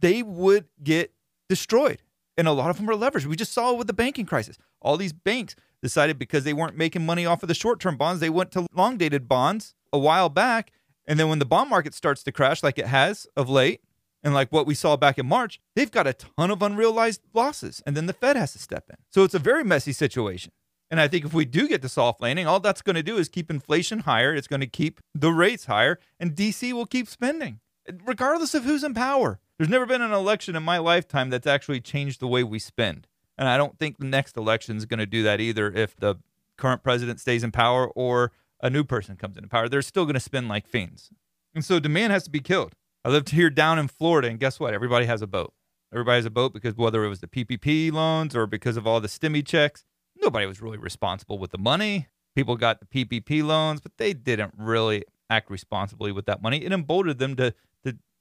They 0.00 0.20
would 0.20 0.64
get 0.82 1.12
destroyed. 1.48 2.02
And 2.36 2.48
a 2.48 2.52
lot 2.52 2.68
of 2.68 2.78
them 2.78 2.90
are 2.90 2.94
leveraged. 2.94 3.26
We 3.26 3.36
just 3.36 3.52
saw 3.52 3.70
it 3.70 3.78
with 3.78 3.86
the 3.86 3.92
banking 3.92 4.26
crisis. 4.26 4.58
All 4.82 4.96
these 4.96 5.12
banks 5.12 5.54
decided 5.80 6.18
because 6.18 6.42
they 6.42 6.52
weren't 6.52 6.76
making 6.76 7.06
money 7.06 7.24
off 7.26 7.44
of 7.44 7.48
the 7.48 7.54
short 7.54 7.78
term 7.78 7.96
bonds, 7.96 8.20
they 8.20 8.28
went 8.28 8.50
to 8.50 8.66
long 8.74 8.96
dated 8.96 9.28
bonds 9.28 9.76
a 9.92 9.98
while 10.00 10.28
back. 10.28 10.72
And 11.06 11.20
then 11.20 11.28
when 11.28 11.38
the 11.38 11.44
bond 11.44 11.70
market 11.70 11.94
starts 11.94 12.24
to 12.24 12.32
crash, 12.32 12.64
like 12.64 12.76
it 12.76 12.86
has 12.86 13.28
of 13.36 13.48
late, 13.48 13.82
and 14.24 14.34
like 14.34 14.50
what 14.50 14.66
we 14.66 14.74
saw 14.74 14.96
back 14.96 15.16
in 15.16 15.26
March, 15.26 15.60
they've 15.76 15.92
got 15.92 16.08
a 16.08 16.12
ton 16.12 16.50
of 16.50 16.62
unrealized 16.62 17.20
losses. 17.32 17.80
And 17.86 17.96
then 17.96 18.06
the 18.06 18.12
Fed 18.12 18.34
has 18.34 18.52
to 18.54 18.58
step 18.58 18.86
in. 18.90 18.96
So 19.10 19.22
it's 19.22 19.34
a 19.34 19.38
very 19.38 19.62
messy 19.62 19.92
situation. 19.92 20.50
And 20.90 21.00
I 21.00 21.08
think 21.08 21.24
if 21.24 21.34
we 21.34 21.44
do 21.44 21.68
get 21.68 21.82
to 21.82 21.88
soft 21.88 22.20
landing, 22.20 22.46
all 22.46 22.60
that's 22.60 22.82
going 22.82 22.96
to 22.96 23.02
do 23.02 23.16
is 23.16 23.28
keep 23.28 23.50
inflation 23.50 24.00
higher. 24.00 24.34
It's 24.34 24.48
going 24.48 24.60
to 24.60 24.66
keep 24.66 25.00
the 25.14 25.30
rates 25.30 25.66
higher, 25.66 25.98
and 26.18 26.34
DC 26.34 26.72
will 26.72 26.86
keep 26.86 27.08
spending, 27.08 27.60
regardless 28.04 28.54
of 28.54 28.64
who's 28.64 28.84
in 28.84 28.94
power. 28.94 29.40
There's 29.58 29.70
never 29.70 29.86
been 29.86 30.02
an 30.02 30.12
election 30.12 30.56
in 30.56 30.62
my 30.62 30.78
lifetime 30.78 31.30
that's 31.30 31.46
actually 31.46 31.80
changed 31.80 32.20
the 32.20 32.26
way 32.26 32.42
we 32.42 32.58
spend. 32.58 33.06
And 33.38 33.48
I 33.48 33.56
don't 33.56 33.78
think 33.78 33.98
the 33.98 34.06
next 34.06 34.36
election 34.36 34.76
is 34.76 34.86
going 34.86 34.98
to 34.98 35.06
do 35.06 35.22
that 35.22 35.40
either 35.40 35.70
if 35.70 35.96
the 35.96 36.16
current 36.56 36.82
president 36.82 37.20
stays 37.20 37.44
in 37.44 37.52
power 37.52 37.88
or 37.88 38.32
a 38.60 38.70
new 38.70 38.84
person 38.84 39.16
comes 39.16 39.36
into 39.36 39.48
power. 39.48 39.68
They're 39.68 39.82
still 39.82 40.04
going 40.04 40.14
to 40.14 40.20
spend 40.20 40.48
like 40.48 40.66
fiends. 40.66 41.10
And 41.54 41.64
so 41.64 41.78
demand 41.78 42.12
has 42.12 42.24
to 42.24 42.30
be 42.30 42.40
killed. 42.40 42.74
I 43.04 43.08
lived 43.08 43.30
here 43.30 43.50
down 43.50 43.78
in 43.78 43.88
Florida, 43.88 44.28
and 44.28 44.40
guess 44.40 44.58
what? 44.58 44.74
Everybody 44.74 45.06
has 45.06 45.22
a 45.22 45.26
boat. 45.26 45.52
Everybody 45.92 46.16
has 46.16 46.24
a 46.24 46.30
boat 46.30 46.52
because 46.52 46.76
whether 46.76 47.04
it 47.04 47.08
was 47.08 47.20
the 47.20 47.28
PPP 47.28 47.92
loans 47.92 48.34
or 48.34 48.46
because 48.46 48.76
of 48.76 48.86
all 48.86 49.00
the 49.00 49.08
stimmy 49.08 49.46
checks, 49.46 49.84
nobody 50.20 50.46
was 50.46 50.60
really 50.60 50.78
responsible 50.78 51.38
with 51.38 51.52
the 51.52 51.58
money. 51.58 52.08
People 52.34 52.56
got 52.56 52.80
the 52.80 52.86
PPP 52.86 53.44
loans, 53.44 53.80
but 53.80 53.96
they 53.96 54.12
didn't 54.12 54.54
really 54.58 55.04
act 55.30 55.50
responsibly 55.50 56.12
with 56.12 56.26
that 56.26 56.42
money. 56.42 56.64
It 56.64 56.72
emboldened 56.72 57.18
them 57.18 57.36
to 57.36 57.54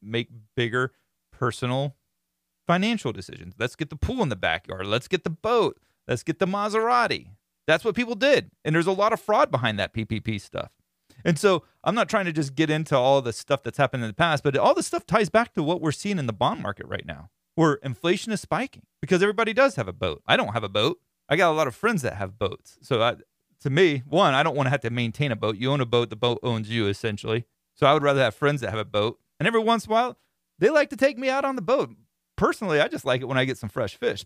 make 0.02 0.30
bigger 0.56 0.94
personal 1.32 1.96
financial 2.68 3.12
decisions. 3.12 3.56
Let's 3.60 3.76
get 3.76 3.90
the 3.90 3.96
pool 3.96 4.24
in 4.24 4.30
the 4.30 4.36
backyard. 4.36 4.88
Let's 4.88 5.08
get 5.08 5.24
the 5.24 5.30
boat. 5.30 5.80
Let's 6.08 6.24
get 6.24 6.40
the 6.40 6.48
Maserati. 6.48 7.30
That's 7.68 7.84
what 7.84 7.96
people 7.96 8.16
did. 8.16 8.52
And 8.64 8.76
there's 8.76 8.88
a 8.88 8.92
lot 8.92 9.14
of 9.14 9.20
fraud 9.20 9.52
behind 9.52 9.80
that 9.80 9.94
PPP 9.94 10.40
stuff. 10.40 10.72
And 11.24 11.40
so 11.40 11.64
I'm 11.84 11.96
not 11.96 12.10
trying 12.10 12.26
to 12.26 12.32
just 12.32 12.56
get 12.56 12.70
into 12.70 12.96
all 12.96 13.22
the 13.22 13.34
stuff 13.34 13.64
that's 13.64 13.78
happened 13.78 14.04
in 14.04 14.10
the 14.10 14.14
past, 14.14 14.44
but 14.44 14.56
all 14.58 14.74
this 14.74 14.88
stuff 14.88 15.06
ties 15.06 15.30
back 15.30 15.54
to 15.54 15.64
what 15.64 15.82
we're 15.82 15.92
seeing 15.92 16.20
in 16.20 16.28
the 16.28 16.34
bond 16.34 16.62
market 16.62 16.88
right 16.88 17.06
now, 17.06 17.30
where 17.56 17.76
inflation 17.76 18.32
is 18.32 18.42
spiking 18.42 18.84
because 19.02 19.24
everybody 19.24 19.54
does 19.54 19.76
have 19.76 19.88
a 19.88 19.94
boat. 19.94 20.22
I 20.28 20.38
don't 20.38 20.54
have 20.54 20.64
a 20.64 20.70
boat. 20.70 21.00
I 21.28 21.36
got 21.36 21.52
a 21.52 21.56
lot 21.56 21.68
of 21.68 21.76
friends 21.76 22.04
that 22.04 22.16
have 22.16 22.38
boats. 22.38 22.78
So 22.82 23.02
I, 23.02 23.16
to 23.62 23.70
me, 23.70 24.04
one, 24.06 24.36
I 24.36 24.44
don't 24.44 24.56
want 24.56 24.68
to 24.68 24.72
have 24.72 24.82
to 24.82 24.92
maintain 24.92 25.32
a 25.32 25.36
boat. 25.36 25.58
You 25.58 25.72
own 25.72 25.82
a 25.82 25.86
boat, 25.86 26.12
the 26.12 26.16
boat 26.16 26.40
owns 26.44 26.70
you 26.70 26.88
essentially. 26.88 27.46
So 27.74 27.88
I 27.88 27.94
would 27.94 28.04
rather 28.04 28.22
have 28.22 28.36
friends 28.36 28.62
that 28.62 28.70
have 28.70 28.80
a 28.80 28.86
boat. 28.86 29.20
And 29.40 29.48
every 29.48 29.60
once 29.60 29.86
in 29.86 29.92
a 29.92 29.94
while, 29.94 30.18
they 30.60 30.70
like 30.70 30.90
to 30.90 30.98
take 30.98 31.18
me 31.18 31.30
out 31.30 31.46
on 31.46 31.56
the 31.56 31.62
boat. 31.62 31.92
Personally, 32.38 32.80
I 32.80 32.88
just 32.88 33.06
like 33.06 33.22
it 33.22 33.26
when 33.26 33.38
I 33.38 33.46
get 33.46 33.58
some 33.58 33.70
fresh 33.70 33.96
fish. 33.98 34.26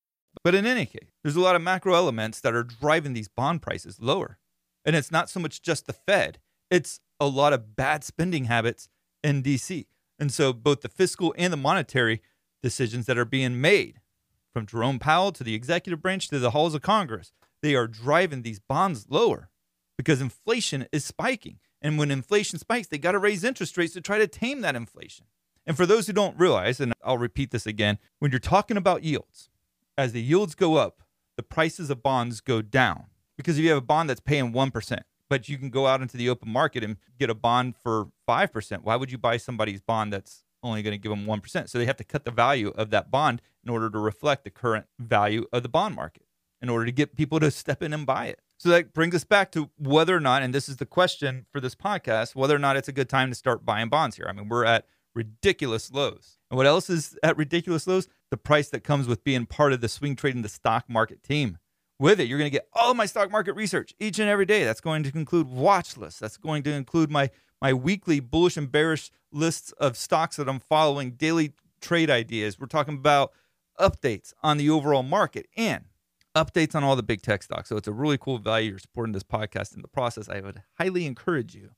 But 0.43 0.55
in 0.55 0.65
any 0.65 0.85
case, 0.85 1.11
there's 1.23 1.35
a 1.35 1.41
lot 1.41 1.55
of 1.55 1.61
macro 1.61 1.93
elements 1.93 2.39
that 2.41 2.55
are 2.55 2.63
driving 2.63 3.13
these 3.13 3.27
bond 3.27 3.61
prices 3.61 3.99
lower. 3.99 4.37
And 4.83 4.95
it's 4.95 5.11
not 5.11 5.29
so 5.29 5.39
much 5.39 5.61
just 5.61 5.85
the 5.85 5.93
Fed, 5.93 6.39
it's 6.69 6.99
a 7.19 7.27
lot 7.27 7.53
of 7.53 7.75
bad 7.75 8.03
spending 8.03 8.45
habits 8.45 8.89
in 9.23 9.43
DC. 9.43 9.85
And 10.17 10.31
so 10.33 10.53
both 10.53 10.81
the 10.81 10.89
fiscal 10.89 11.35
and 11.37 11.53
the 11.53 11.57
monetary 11.57 12.21
decisions 12.63 13.05
that 13.05 13.17
are 13.17 13.25
being 13.25 13.61
made 13.61 13.99
from 14.53 14.65
Jerome 14.65 14.99
Powell 14.99 15.31
to 15.33 15.43
the 15.43 15.53
executive 15.53 16.01
branch 16.01 16.27
to 16.29 16.39
the 16.39 16.51
halls 16.51 16.73
of 16.73 16.81
Congress, 16.81 17.33
they 17.61 17.75
are 17.75 17.87
driving 17.87 18.41
these 18.41 18.59
bonds 18.59 19.05
lower 19.09 19.49
because 19.97 20.21
inflation 20.21 20.87
is 20.91 21.05
spiking. 21.05 21.59
And 21.81 21.97
when 21.97 22.11
inflation 22.11 22.59
spikes, 22.59 22.87
they 22.87 22.97
got 22.97 23.11
to 23.11 23.19
raise 23.19 23.43
interest 23.43 23.77
rates 23.77 23.93
to 23.93 24.01
try 24.01 24.17
to 24.17 24.27
tame 24.27 24.61
that 24.61 24.75
inflation. 24.75 25.25
And 25.65 25.77
for 25.77 25.85
those 25.85 26.07
who 26.07 26.13
don't 26.13 26.39
realize, 26.39 26.79
and 26.79 26.93
I'll 27.03 27.17
repeat 27.17 27.51
this 27.51 27.67
again, 27.67 27.99
when 28.19 28.31
you're 28.31 28.39
talking 28.39 28.77
about 28.77 29.03
yields, 29.03 29.50
as 30.01 30.13
the 30.13 30.21
yields 30.21 30.55
go 30.55 30.75
up, 30.75 31.03
the 31.37 31.43
prices 31.43 31.89
of 31.89 32.03
bonds 32.03 32.41
go 32.41 32.61
down. 32.61 33.05
Because 33.37 33.57
if 33.57 33.63
you 33.63 33.69
have 33.69 33.77
a 33.77 33.81
bond 33.81 34.09
that's 34.09 34.19
paying 34.19 34.51
1%, 34.51 34.99
but 35.29 35.47
you 35.47 35.57
can 35.57 35.69
go 35.69 35.87
out 35.87 36.01
into 36.01 36.17
the 36.17 36.29
open 36.29 36.49
market 36.49 36.83
and 36.83 36.97
get 37.17 37.29
a 37.29 37.35
bond 37.35 37.75
for 37.75 38.09
5%, 38.27 38.83
why 38.83 38.95
would 38.95 39.11
you 39.11 39.17
buy 39.17 39.37
somebody's 39.37 39.81
bond 39.81 40.11
that's 40.11 40.43
only 40.61 40.83
going 40.83 40.93
to 40.93 40.97
give 40.97 41.11
them 41.11 41.25
1%? 41.25 41.69
So 41.69 41.77
they 41.77 41.85
have 41.85 41.97
to 41.97 42.03
cut 42.03 42.25
the 42.25 42.31
value 42.31 42.69
of 42.69 42.89
that 42.89 43.09
bond 43.09 43.41
in 43.63 43.69
order 43.69 43.89
to 43.89 43.99
reflect 43.99 44.43
the 44.43 44.49
current 44.49 44.87
value 44.99 45.45
of 45.53 45.63
the 45.63 45.69
bond 45.69 45.95
market 45.95 46.23
in 46.61 46.69
order 46.69 46.85
to 46.85 46.91
get 46.91 47.15
people 47.15 47.39
to 47.39 47.49
step 47.49 47.81
in 47.81 47.93
and 47.93 48.05
buy 48.05 48.27
it. 48.27 48.39
So 48.57 48.69
that 48.69 48.93
brings 48.93 49.15
us 49.15 49.23
back 49.23 49.51
to 49.53 49.69
whether 49.77 50.15
or 50.15 50.19
not, 50.19 50.43
and 50.43 50.53
this 50.53 50.69
is 50.69 50.77
the 50.77 50.85
question 50.85 51.45
for 51.51 51.59
this 51.59 51.73
podcast, 51.73 52.35
whether 52.35 52.55
or 52.55 52.59
not 52.59 52.77
it's 52.77 52.87
a 52.87 52.93
good 52.93 53.09
time 53.09 53.29
to 53.29 53.35
start 53.35 53.65
buying 53.65 53.89
bonds 53.89 54.17
here. 54.17 54.27
I 54.29 54.33
mean, 54.33 54.49
we're 54.49 54.65
at 54.65 54.85
ridiculous 55.15 55.91
lows. 55.91 56.37
And 56.51 56.57
what 56.57 56.67
else 56.67 56.89
is 56.89 57.17
at 57.23 57.37
ridiculous 57.37 57.87
lows? 57.87 58.09
The 58.29 58.35
price 58.35 58.67
that 58.69 58.83
comes 58.83 59.07
with 59.07 59.23
being 59.23 59.45
part 59.45 59.71
of 59.71 59.79
the 59.79 59.87
swing 59.87 60.17
trading 60.17 60.41
the 60.41 60.49
stock 60.49 60.83
market 60.89 61.23
team. 61.23 61.57
With 61.97 62.19
it, 62.19 62.27
you're 62.27 62.37
going 62.37 62.51
to 62.51 62.57
get 62.57 62.67
all 62.73 62.91
of 62.91 62.97
my 62.97 63.05
stock 63.05 63.31
market 63.31 63.53
research 63.53 63.93
each 63.99 64.19
and 64.19 64.27
every 64.27 64.45
day. 64.45 64.65
That's 64.65 64.81
going 64.81 65.03
to 65.03 65.17
include 65.17 65.47
watch 65.47 65.95
lists. 65.95 66.19
That's 66.19 66.35
going 66.35 66.63
to 66.63 66.71
include 66.71 67.09
my 67.09 67.29
my 67.61 67.73
weekly 67.73 68.19
bullish 68.19 68.57
and 68.57 68.71
bearish 68.71 69.11
lists 69.31 69.71
of 69.73 69.95
stocks 69.95 70.35
that 70.37 70.49
I'm 70.49 70.59
following, 70.59 71.11
daily 71.11 71.53
trade 71.79 72.09
ideas. 72.09 72.59
We're 72.59 72.65
talking 72.65 72.95
about 72.95 73.31
updates 73.79 74.33
on 74.43 74.57
the 74.57 74.69
overall 74.69 75.03
market 75.03 75.47
and 75.55 75.85
updates 76.35 76.75
on 76.75 76.83
all 76.83 76.95
the 76.95 77.03
big 77.03 77.21
tech 77.21 77.43
stocks. 77.43 77.69
So 77.69 77.77
it's 77.77 77.87
a 77.87 77.93
really 77.93 78.17
cool 78.17 78.39
value. 78.39 78.71
You're 78.71 78.79
supporting 78.79 79.13
this 79.13 79.23
podcast 79.23 79.75
in 79.75 79.83
the 79.83 79.87
process. 79.87 80.27
I 80.27 80.41
would 80.41 80.63
highly 80.79 81.05
encourage 81.05 81.55
you 81.55 81.61
to 81.61 81.71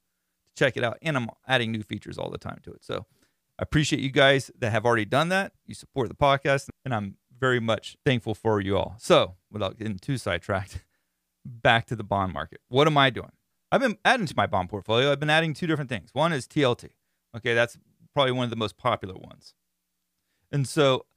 check 0.56 0.77
it 0.77 0.84
out. 0.84 0.98
And 1.01 1.18
I'm 1.18 1.30
adding 1.48 1.72
new 1.72 1.84
features 1.84 2.18
all 2.18 2.32
the 2.32 2.38
time 2.38 2.60
to 2.63 2.72
it. 2.72 2.84
So 2.84 3.06
appreciate 3.63 4.01
you 4.01 4.12
guys 4.12 4.51
that 4.60 4.72
have 4.72 4.86
already 4.86 5.05
done 5.05 5.29
that. 5.29 5.53
You 5.65 5.74
support 5.74 6.10
the 6.10 6.15
podcast, 6.15 6.70
and 6.86 6.93
I'm 6.93 7.17
very 7.39 7.60
much 7.60 7.98
thankful 8.05 8.36
for 8.36 8.62
you 8.62 8.77
all. 8.77 8.96
So, 9.00 9.36
without 9.51 9.77
getting 9.77 9.98
too 9.98 10.17
sidetracked, 10.17 10.84
back 11.46 11.86
to 11.88 11.96
the 11.96 12.03
bond 12.03 12.34
market. 12.34 12.62
What 12.70 12.88
am 12.88 12.98
I 12.98 13.10
doing? 13.10 13.32
I've 13.72 13.82
been 13.82 13.98
adding 14.05 14.27
to 14.27 14.34
my 14.38 14.46
bond 14.46 14.70
portfolio. 14.70 15.12
I've 15.12 15.20
been 15.20 15.32
adding 15.32 15.53
two 15.53 15.65
different 15.65 15.89
things. 15.89 16.10
One 16.13 16.32
is 16.32 16.48
TLT. 16.48 16.89
Okay, 17.36 17.53
that's 17.55 17.77
probably 18.13 18.32
one 18.34 18.43
of 18.43 18.51
the 18.51 18.55
most 18.55 18.77
popular 18.77 19.15
ones. 19.15 19.55
And 20.51 20.67
so 20.67 21.08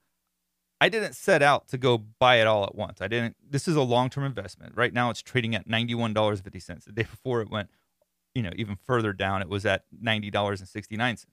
I 0.80 0.88
didn't 0.88 1.14
set 1.14 1.42
out 1.42 1.68
to 1.68 1.78
go 1.78 1.98
buy 1.98 2.36
it 2.36 2.46
all 2.46 2.64
at 2.64 2.74
once. 2.74 3.00
I 3.00 3.08
didn't. 3.08 3.36
This 3.46 3.68
is 3.68 3.76
a 3.76 3.82
long 3.82 4.10
term 4.10 4.24
investment. 4.24 4.72
Right 4.76 4.92
now, 4.92 5.10
it's 5.10 5.22
trading 5.22 5.54
at 5.54 5.68
$91.50. 5.68 6.84
The 6.84 6.92
day 6.92 7.02
before 7.02 7.42
it 7.42 7.50
went, 7.50 7.70
you 8.34 8.42
know, 8.42 8.52
even 8.56 8.76
further 8.84 9.12
down, 9.12 9.42
it 9.42 9.48
was 9.48 9.64
at 9.64 9.84
$90.69. 10.02 11.26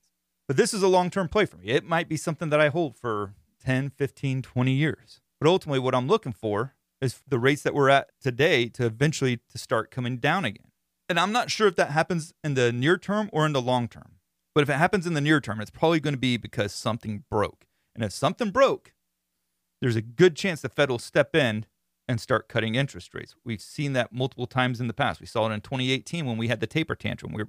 But 0.48 0.58
this 0.58 0.74
is 0.74 0.84
a 0.84 0.88
long 0.88 1.10
term 1.10 1.30
play 1.30 1.46
for 1.46 1.58
me. 1.58 1.68
It 1.68 1.86
might 1.86 2.10
be 2.10 2.18
something 2.18 2.50
that 2.50 2.60
I 2.60 2.70
hold 2.70 2.98
for 2.98 3.34
10, 3.64 3.92
15, 3.92 4.42
20 4.42 4.72
years. 4.72 5.22
But 5.40 5.50
ultimately, 5.50 5.80
what 5.80 5.96
I'm 5.96 6.08
looking 6.08 6.34
for 6.34 6.76
is 7.02 7.22
the 7.28 7.40
rates 7.40 7.64
that 7.64 7.74
we're 7.74 7.90
at 7.90 8.10
today 8.22 8.68
to 8.70 8.86
eventually 8.86 9.40
to 9.50 9.58
start 9.58 9.92
coming 9.92 10.18
down 10.18 10.46
again. 10.46 10.72
And 11.10 11.20
I'm 11.20 11.32
not 11.32 11.52
sure 11.52 11.68
if 11.68 11.76
that 11.76 11.92
happens 11.92 12.34
in 12.44 12.54
the 12.54 12.72
near 12.72 12.98
term 12.98 13.30
or 13.34 13.46
in 13.46 13.54
the 13.54 13.62
long 13.62 13.88
term. 13.88 14.16
But 14.56 14.62
if 14.62 14.70
it 14.70 14.78
happens 14.78 15.06
in 15.06 15.14
the 15.14 15.22
near 15.22 15.42
term, 15.42 15.60
it's 15.60 15.72
probably 15.72 16.00
going 16.00 16.14
to 16.14 16.20
be 16.20 16.38
because 16.38 16.74
something 16.74 17.24
broke. 17.30 17.66
And 17.96 18.04
if 18.04 18.12
something 18.12 18.52
broke, 18.52 18.94
there's 19.82 19.96
a 19.96 20.02
good 20.02 20.36
chance 20.36 20.62
the 20.62 20.70
Fed 20.70 20.90
will 20.90 21.00
step 21.00 21.36
in 21.36 21.66
and 22.08 22.22
start 22.22 22.48
cutting 22.48 22.76
interest 22.76 23.14
rates. 23.14 23.36
We've 23.44 23.62
seen 23.62 23.94
that 23.94 24.14
multiple 24.14 24.48
times 24.48 24.80
in 24.80 24.88
the 24.88 24.94
past. 24.94 25.20
We 25.20 25.26
saw 25.26 25.50
it 25.50 25.54
in 25.54 25.62
2018 25.62 26.26
when 26.26 26.38
we 26.38 26.48
had 26.48 26.60
the 26.60 26.68
taper 26.68 26.96
tantrum. 26.96 27.34
Where 27.34 27.48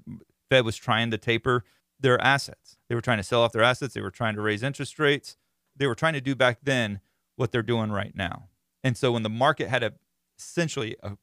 Fed 0.51 0.65
was 0.65 0.77
trying 0.77 1.11
to 1.11 1.19
taper 1.19 1.65
their 2.05 2.21
assets. 2.21 2.77
They 2.89 2.95
were 2.95 3.01
trying 3.01 3.17
to 3.17 3.25
sell 3.25 3.43
off 3.43 3.53
their 3.53 3.63
assets. 3.63 3.95
They 3.95 4.03
were 4.03 4.11
trying 4.11 4.35
to 4.35 4.43
raise 4.43 4.63
interest 4.63 4.99
rates. 4.99 5.39
They 5.75 5.87
were 5.87 5.95
trying 5.95 6.13
to 6.13 6.21
do 6.21 6.35
back 6.35 6.59
then 6.63 7.01
what 7.37 7.51
they're 7.51 7.63
doing 7.63 7.91
right 7.91 8.15
now. 8.15 8.51
And 8.85 8.95
so 8.95 9.11
when 9.13 9.23
the 9.23 9.31
market 9.31 9.69
had 9.69 9.83
a 9.83 9.95
essentially 10.39 10.97
a 11.03 11.17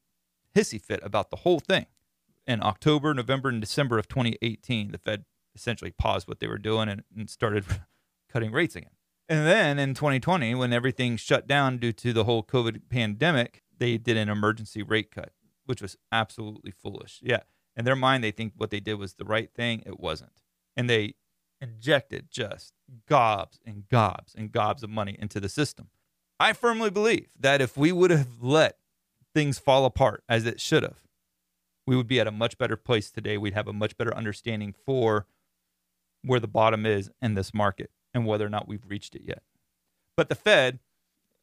hissy 0.56 0.82
fit 0.82 1.00
about 1.04 1.30
the 1.30 1.38
whole 1.38 1.60
thing 1.60 1.86
in 2.48 2.64
October, 2.64 3.14
November, 3.14 3.50
and 3.50 3.62
December 3.62 4.00
of 4.00 4.08
2018, 4.08 4.92
the 4.92 4.98
Fed 4.98 5.26
essentially 5.54 5.92
paused 5.92 6.28
what 6.28 6.40
they 6.40 6.48
were 6.48 6.58
doing 6.58 6.90
and, 6.90 7.04
and 7.16 7.30
started 7.30 7.64
cutting 8.30 8.52
rates 8.52 8.76
again. 8.76 8.90
And 9.30 9.46
then 9.46 9.78
in 9.78 9.94
2020, 9.94 10.56
when 10.56 10.74
everything 10.74 11.16
shut 11.16 11.46
down 11.46 11.78
due 11.78 11.94
to 11.94 12.12
the 12.12 12.24
whole 12.24 12.44
COVID 12.44 12.90
pandemic, 12.90 13.62
they 13.78 14.00
did 14.00 14.18
an 14.18 14.30
emergency 14.30 14.82
rate 14.82 15.12
cut, 15.12 15.32
which 15.68 15.80
was 15.82 15.96
absolutely 16.12 16.72
foolish. 16.72 17.20
Yeah. 17.22 17.42
In 17.78 17.86
their 17.86 17.96
mind, 17.96 18.24
they 18.24 18.32
think 18.32 18.54
what 18.58 18.72
they 18.72 18.80
did 18.80 18.96
was 18.96 19.14
the 19.14 19.26
right 19.26 19.54
thing. 19.54 19.84
It 19.86 20.00
wasn't 20.00 20.41
and 20.76 20.90
they 20.90 21.16
injected 21.60 22.28
just 22.32 22.74
gobs 23.08 23.60
and 23.66 23.88
gobs 23.90 24.34
and 24.36 24.52
gobs 24.52 24.84
of 24.84 24.90
money 24.90 25.16
into 25.20 25.40
the 25.40 25.50
system. 25.50 25.90
I 26.40 26.54
firmly 26.54 26.90
believe 26.90 27.30
that 27.40 27.62
if 27.62 27.78
we 27.78 27.92
would 27.92 28.12
have 28.12 28.42
let 28.42 28.78
things 29.34 29.60
fall 29.60 29.86
apart 29.86 30.24
as 30.28 30.46
it 30.46 30.60
should 30.60 30.84
have, 30.84 31.02
we 31.86 31.96
would 31.96 32.08
be 32.08 32.20
at 32.20 32.28
a 32.28 32.32
much 32.32 32.58
better 32.58 32.76
place 32.76 33.12
today. 33.12 33.38
We'd 33.38 33.54
have 33.54 33.68
a 33.68 33.74
much 33.74 33.98
better 33.98 34.16
understanding 34.16 34.74
for 34.86 35.28
where 36.24 36.40
the 36.40 36.48
bottom 36.48 36.86
is 36.86 37.10
in 37.22 37.36
this 37.36 37.54
market 37.54 37.92
and 38.14 38.26
whether 38.26 38.46
or 38.46 38.50
not 38.50 38.68
we've 38.68 38.88
reached 38.88 39.16
it 39.16 39.24
yet. 39.26 39.44
But 40.18 40.30
the 40.30 40.36
Fed, 40.36 40.80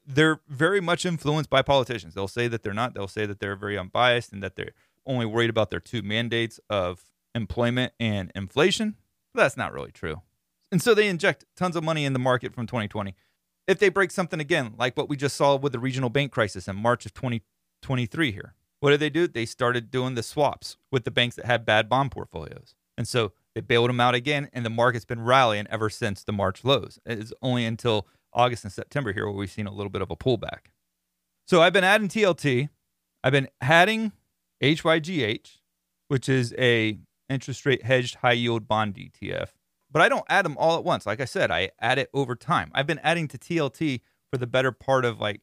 they're 0.07 0.41
very 0.49 0.81
much 0.81 1.05
influenced 1.05 1.51
by 1.51 1.63
politicians. 1.63 2.15
They'll 2.15 2.29
say 2.29 2.49
that 2.49 2.63
they're 2.63 2.75
not. 2.75 2.95
They'll 2.95 3.09
say 3.09 3.27
that 3.27 3.41
they're 3.41 3.57
very 3.57 3.79
unbiased 3.79 4.33
and 4.33 4.43
that 4.43 4.57
they're 4.57 4.73
only 5.07 5.27
worried 5.27 5.51
about 5.51 5.71
their 5.71 5.81
two 5.81 6.03
mandates 6.03 6.61
of 6.69 7.05
employment 7.35 7.93
and 7.99 8.31
inflation. 8.35 8.97
But 9.39 9.45
that's 9.45 9.57
not 9.57 9.73
really 9.73 9.93
true. 9.93 10.23
And 10.73 10.83
so 10.83 10.95
they 10.95 11.07
inject 11.07 11.45
tons 11.55 11.77
of 11.77 11.85
money 11.85 12.05
in 12.05 12.13
the 12.13 12.19
market 12.19 12.53
from 12.53 12.67
2020. 12.67 13.15
If 13.69 13.79
they 13.79 13.89
break 13.89 14.11
something 14.11 14.41
again, 14.41 14.75
like 14.77 14.97
what 14.97 15.09
we 15.09 15.17
just 15.17 15.37
saw 15.37 15.55
with 15.55 15.71
the 15.71 15.79
regional 15.79 16.11
bank 16.11 16.33
crisis 16.33 16.67
in 16.67 16.75
March 16.75 17.07
of 17.07 17.15
2023 17.15 18.33
here, 18.33 18.55
what 18.81 18.91
did 18.91 18.99
they 18.99 19.11
do? 19.11 19.29
They 19.29 19.47
started 19.47 19.93
doing 19.93 20.17
the 20.17 20.25
swaps 20.25 20.77
with 20.91 21.05
the 21.05 21.13
banks 21.13 21.37
that 21.37 21.45
had 21.45 21.65
bad 21.65 21.89
bond 21.89 22.11
portfolios. 22.11 22.75
And 22.97 23.07
so 23.07 23.31
they 23.55 23.61
bailed 23.61 23.91
them 23.91 24.01
out 24.01 24.17
again, 24.17 24.49
and 24.53 24.67
the 24.67 24.71
market's 24.71 25.05
been 25.05 25.23
rallying 25.23 25.69
ever 25.71 25.89
since 25.89 26.25
the 26.25 26.33
March 26.33 26.65
lows. 26.65 26.99
It's 27.07 27.33
only 27.41 27.65
until 27.65 28.09
August 28.33 28.65
and 28.65 28.73
September 28.73 29.13
here 29.13 29.27
where 29.27 29.37
we've 29.37 29.53
seen 29.53 29.69
a 29.69 29.73
little 29.73 29.89
bit 29.89 30.03
of 30.03 30.11
a 30.11 30.17
pullback. 30.17 30.73
So 31.47 31.63
I've 31.63 31.73
been 31.73 31.85
adding 31.85 32.09
TLT. 32.09 32.71
I've 33.23 33.31
been 33.31 33.51
adding 33.61 34.11
HYGH, 34.61 35.59
which 36.09 36.29
is 36.29 36.53
a 36.59 36.99
interest 37.29 37.67
rate 37.67 37.85
hedged 37.85 38.17
high 38.17 38.33
yield 38.33 38.69
bond 38.69 38.95
ETF. 38.95 39.49
But 39.91 40.03
I 40.03 40.09
don't 40.09 40.25
add 40.29 40.45
them 40.45 40.57
all 40.59 40.77
at 40.77 40.85
once. 40.85 41.07
Like 41.07 41.21
I 41.21 41.25
said, 41.25 41.51
I 41.51 41.71
add 41.81 41.99
it 41.99 42.11
over 42.13 42.35
time. 42.37 42.71
I've 42.75 42.87
been 42.87 43.01
adding 43.03 43.29
to 43.29 43.39
TLT 43.39 44.01
for 44.31 44.37
the 44.37 44.47
better 44.47 44.73
part 44.73 45.05
of 45.05 45.21
like 45.21 45.41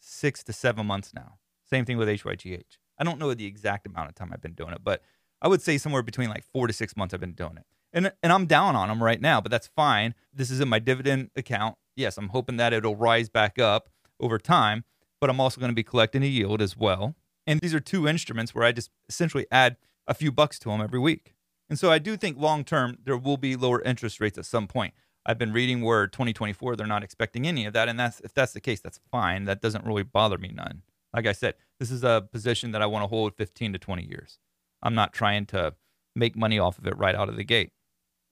six 0.00 0.44
to 0.44 0.52
seven 0.52 0.86
months 0.86 1.12
now. 1.14 1.38
Same 1.68 1.84
thing 1.84 1.96
with 1.96 2.08
HYGH. 2.08 2.78
I 2.98 3.04
don't 3.04 3.18
know 3.18 3.34
the 3.34 3.46
exact 3.46 3.86
amount 3.86 4.08
of 4.08 4.14
time 4.14 4.30
I've 4.32 4.40
been 4.40 4.54
doing 4.54 4.72
it, 4.72 4.82
but 4.84 5.02
I 5.42 5.48
would 5.48 5.60
say 5.60 5.78
somewhere 5.78 6.02
between 6.02 6.28
like 6.28 6.44
four 6.44 6.66
to 6.66 6.72
six 6.72 6.96
months 6.96 7.12
I've 7.12 7.20
been 7.20 7.32
doing 7.32 7.56
it. 7.56 7.66
And, 7.92 8.12
and 8.22 8.32
I'm 8.32 8.46
down 8.46 8.76
on 8.76 8.88
them 8.88 9.02
right 9.02 9.20
now, 9.20 9.40
but 9.40 9.50
that's 9.50 9.68
fine. 9.68 10.14
This 10.32 10.50
is 10.50 10.60
in 10.60 10.68
my 10.68 10.78
dividend 10.78 11.30
account. 11.36 11.76
Yes, 11.94 12.18
I'm 12.18 12.28
hoping 12.28 12.56
that 12.58 12.72
it'll 12.72 12.96
rise 12.96 13.28
back 13.28 13.58
up 13.58 13.88
over 14.20 14.38
time, 14.38 14.84
but 15.20 15.30
I'm 15.30 15.40
also 15.40 15.60
going 15.60 15.70
to 15.70 15.74
be 15.74 15.82
collecting 15.82 16.22
a 16.22 16.26
yield 16.26 16.62
as 16.62 16.76
well. 16.76 17.14
And 17.46 17.60
these 17.60 17.74
are 17.74 17.80
two 17.80 18.06
instruments 18.06 18.54
where 18.54 18.64
I 18.64 18.72
just 18.72 18.90
essentially 19.08 19.46
add 19.50 19.76
a 20.06 20.14
few 20.14 20.32
bucks 20.32 20.58
to 20.60 20.68
them 20.68 20.80
every 20.80 20.98
week. 20.98 21.34
And 21.68 21.78
so 21.78 21.90
I 21.90 21.98
do 21.98 22.16
think 22.16 22.38
long 22.38 22.64
term 22.64 22.98
there 23.04 23.16
will 23.16 23.36
be 23.36 23.56
lower 23.56 23.82
interest 23.82 24.20
rates 24.20 24.38
at 24.38 24.46
some 24.46 24.66
point. 24.66 24.94
I've 25.24 25.38
been 25.38 25.52
reading 25.52 25.82
where 25.82 26.06
2024 26.06 26.76
they're 26.76 26.86
not 26.86 27.02
expecting 27.02 27.46
any 27.46 27.66
of 27.66 27.72
that, 27.72 27.88
and 27.88 27.98
that's 27.98 28.20
if 28.20 28.32
that's 28.32 28.52
the 28.52 28.60
case, 28.60 28.80
that's 28.80 29.00
fine. 29.10 29.44
That 29.44 29.60
doesn't 29.60 29.84
really 29.84 30.04
bother 30.04 30.38
me 30.38 30.52
none. 30.54 30.82
Like 31.12 31.26
I 31.26 31.32
said, 31.32 31.54
this 31.80 31.90
is 31.90 32.04
a 32.04 32.28
position 32.30 32.72
that 32.72 32.82
I 32.82 32.86
want 32.86 33.02
to 33.02 33.08
hold 33.08 33.34
15 33.34 33.72
to 33.72 33.78
20 33.78 34.04
years. 34.04 34.38
I'm 34.82 34.94
not 34.94 35.12
trying 35.12 35.46
to 35.46 35.74
make 36.14 36.36
money 36.36 36.58
off 36.58 36.78
of 36.78 36.86
it 36.86 36.96
right 36.96 37.14
out 37.14 37.28
of 37.28 37.36
the 37.36 37.44
gate. 37.44 37.72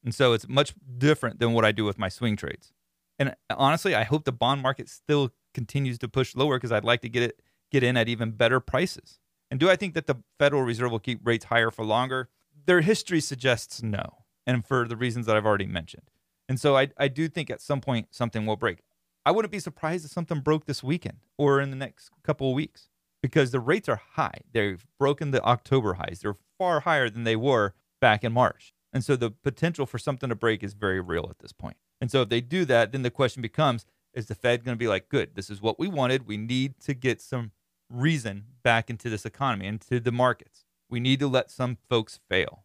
And 0.04 0.14
so 0.14 0.34
it's 0.34 0.48
much 0.48 0.74
different 0.98 1.38
than 1.40 1.52
what 1.52 1.64
I 1.64 1.72
do 1.72 1.84
with 1.84 1.98
my 1.98 2.08
swing 2.08 2.36
trades. 2.36 2.72
And 3.18 3.30
uh, 3.30 3.54
honestly, 3.56 3.94
I 3.94 4.04
hope 4.04 4.24
the 4.24 4.32
bond 4.32 4.62
market 4.62 4.88
still 4.88 5.30
continues 5.54 5.98
to 5.98 6.08
push 6.08 6.34
lower 6.34 6.56
because 6.56 6.72
I'd 6.72 6.84
like 6.84 7.00
to 7.02 7.08
get 7.08 7.22
it 7.22 7.40
get 7.70 7.82
in 7.82 7.96
at 7.96 8.08
even 8.08 8.32
better 8.32 8.60
prices. 8.60 9.18
And 9.54 9.60
do 9.60 9.70
I 9.70 9.76
think 9.76 9.94
that 9.94 10.08
the 10.08 10.16
Federal 10.36 10.62
Reserve 10.62 10.90
will 10.90 10.98
keep 10.98 11.24
rates 11.24 11.44
higher 11.44 11.70
for 11.70 11.84
longer? 11.84 12.28
Their 12.66 12.80
history 12.80 13.20
suggests 13.20 13.84
no, 13.84 14.24
and 14.44 14.66
for 14.66 14.88
the 14.88 14.96
reasons 14.96 15.26
that 15.26 15.36
I've 15.36 15.46
already 15.46 15.68
mentioned. 15.68 16.10
And 16.48 16.58
so 16.58 16.76
I, 16.76 16.88
I 16.98 17.06
do 17.06 17.28
think 17.28 17.50
at 17.50 17.60
some 17.60 17.80
point 17.80 18.08
something 18.10 18.46
will 18.46 18.56
break. 18.56 18.80
I 19.24 19.30
wouldn't 19.30 19.52
be 19.52 19.60
surprised 19.60 20.04
if 20.04 20.10
something 20.10 20.40
broke 20.40 20.66
this 20.66 20.82
weekend 20.82 21.18
or 21.38 21.60
in 21.60 21.70
the 21.70 21.76
next 21.76 22.10
couple 22.24 22.48
of 22.48 22.56
weeks 22.56 22.88
because 23.22 23.52
the 23.52 23.60
rates 23.60 23.88
are 23.88 24.00
high. 24.14 24.40
They've 24.52 24.84
broken 24.98 25.30
the 25.30 25.40
October 25.44 25.94
highs. 25.94 26.18
They're 26.20 26.34
far 26.58 26.80
higher 26.80 27.08
than 27.08 27.22
they 27.22 27.36
were 27.36 27.74
back 28.00 28.24
in 28.24 28.32
March. 28.32 28.74
And 28.92 29.04
so 29.04 29.14
the 29.14 29.30
potential 29.30 29.86
for 29.86 29.98
something 29.98 30.30
to 30.30 30.34
break 30.34 30.64
is 30.64 30.74
very 30.74 31.00
real 31.00 31.28
at 31.30 31.38
this 31.38 31.52
point. 31.52 31.76
And 32.00 32.10
so 32.10 32.22
if 32.22 32.28
they 32.28 32.40
do 32.40 32.64
that, 32.64 32.90
then 32.90 33.02
the 33.02 33.08
question 33.08 33.40
becomes 33.40 33.86
is 34.14 34.26
the 34.26 34.34
Fed 34.34 34.64
going 34.64 34.74
to 34.76 34.84
be 34.84 34.88
like, 34.88 35.08
good, 35.08 35.36
this 35.36 35.48
is 35.48 35.62
what 35.62 35.78
we 35.78 35.86
wanted. 35.86 36.26
We 36.26 36.38
need 36.38 36.80
to 36.80 36.92
get 36.92 37.22
some 37.22 37.52
reason 37.90 38.44
back 38.62 38.90
into 38.90 39.10
this 39.10 39.24
economy, 39.24 39.66
into 39.66 40.00
the 40.00 40.12
markets. 40.12 40.64
We 40.88 41.00
need 41.00 41.20
to 41.20 41.28
let 41.28 41.50
some 41.50 41.78
folks 41.88 42.20
fail. 42.28 42.64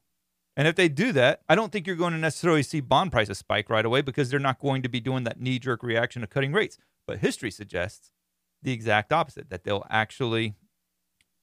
And 0.58 0.68
if 0.68 0.76
they 0.76 0.90
do 0.90 1.12
that, 1.14 1.42
I 1.48 1.56
don't 1.56 1.72
think 1.72 1.88
you're 1.88 1.96
going 1.96 2.14
to 2.14 2.20
necessarily 2.20 2.64
see 2.64 2.82
bond 2.82 3.12
prices 3.12 3.38
spike 3.38 3.70
right 3.70 3.86
away 3.86 4.02
because 4.02 4.30
they're 4.30 4.40
not 4.40 4.60
going 4.60 4.82
to 4.82 4.90
be 4.90 5.00
doing 5.00 5.24
that 5.24 5.40
knee 5.40 5.58
jerk 5.58 5.84
reaction 5.84 6.22
of 6.22 6.30
cutting 6.30 6.52
rates. 6.52 6.78
But 7.08 7.20
history 7.20 7.50
suggests 7.50 8.12
the 8.62 8.74
exact 8.74 9.14
opposite 9.14 9.50
that 9.50 9.64
they'll 9.64 9.86
actually 9.90 10.56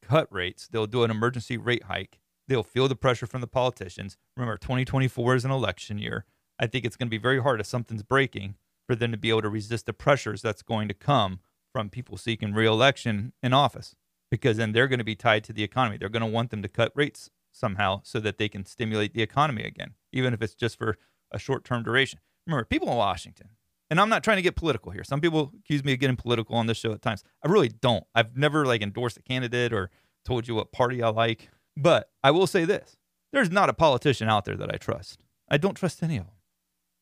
cut 0.02 0.30
rates, 0.30 0.68
they'll 0.68 0.87
do 0.87 1.02
an 1.02 1.11
emergency 1.11 1.56
rate 1.56 1.85
hike, 1.85 2.18
they'll 2.47 2.62
feel 2.62 2.88
the 2.88 2.95
pressure 2.95 3.26
from 3.26 3.40
the 3.40 3.47
politicians. 3.47 4.16
Remember, 4.37 4.59
2024 4.59 5.35
is 5.35 5.45
an 5.45 5.50
election 5.50 5.99
year. 5.99 6.26
I 6.59 6.66
think 6.66 6.85
it's 6.85 6.97
going 6.97 7.09
to 7.09 7.11
be 7.11 7.18
very 7.18 7.40
hard 7.40 7.61
if 7.61 7.66
something's 7.66 8.02
breaking 8.02 8.56
for 8.87 8.95
them 8.95 9.11
to 9.12 9.18
be 9.18 9.30
able 9.30 9.42
to 9.42 9.49
resist 9.49 9.87
the 9.87 9.92
pressures 9.92 10.42
that's 10.42 10.62
going 10.62 10.88
to 10.88 10.95
come 10.95 11.40
from 11.76 11.90
people 11.90 12.16
seeking 12.16 12.54
reelection 12.54 13.35
in 13.42 13.52
office 13.52 13.95
because 14.30 14.56
then 14.56 14.73
they're 14.73 14.88
going 14.88 14.99
to 14.99 15.04
be 15.04 15.14
tied 15.14 15.45
to 15.45 15.52
the 15.52 15.62
economy. 15.62 15.99
They're 15.99 16.09
going 16.09 16.23
to 16.23 16.26
want 16.26 16.49
them 16.49 16.62
to 16.62 16.68
cut 16.68 16.90
rates 16.95 17.28
somehow 17.52 18.00
so 18.02 18.18
that 18.21 18.38
they 18.38 18.49
can 18.49 18.64
stimulate 18.64 19.12
the 19.12 19.21
economy 19.21 19.62
again, 19.62 19.92
even 20.11 20.33
if 20.33 20.40
it's 20.40 20.54
just 20.54 20.78
for 20.78 20.97
a 21.30 21.38
short 21.38 21.64
term 21.64 21.83
duration. 21.83 22.21
Remember, 22.47 22.64
people 22.64 22.88
in 22.88 22.97
Washington, 22.97 23.50
and 23.90 24.00
I'm 24.00 24.09
not 24.09 24.25
trying 24.25 24.38
to 24.38 24.42
get 24.42 24.56
political 24.56 24.90
here. 24.90 25.04
Some 25.04 25.21
people 25.21 25.52
accuse 25.59 25.85
me 25.85 25.92
of 25.92 25.99
getting 25.99 26.16
political 26.16 26.56
on 26.56 26.66
this 26.66 26.78
show 26.78 26.92
at 26.92 27.02
times. 27.02 27.23
I 27.45 27.49
really 27.50 27.68
don't. 27.68 28.04
I've 28.14 28.38
never 28.38 28.64
like 28.64 28.80
endorsed 28.80 29.18
a 29.18 29.23
candidate 29.23 29.75
or 29.75 29.90
told 30.25 30.49
you 30.49 30.54
what 30.54 30.73
party 30.73 31.02
I 31.02 31.11
like. 31.11 31.50
But 31.76 32.09
I 32.25 32.30
will 32.30 32.47
say 32.47 32.64
this 32.64 32.97
there's 33.35 33.50
not 33.50 33.68
a 33.68 33.75
politician 33.75 34.30
out 34.30 34.47
there 34.47 34.56
that 34.56 34.73
I 34.73 34.78
trust. 34.78 35.25
I 35.50 35.59
don't 35.59 35.75
trust 35.75 36.02
any 36.02 36.16
of 36.16 36.25
them. 36.25 36.37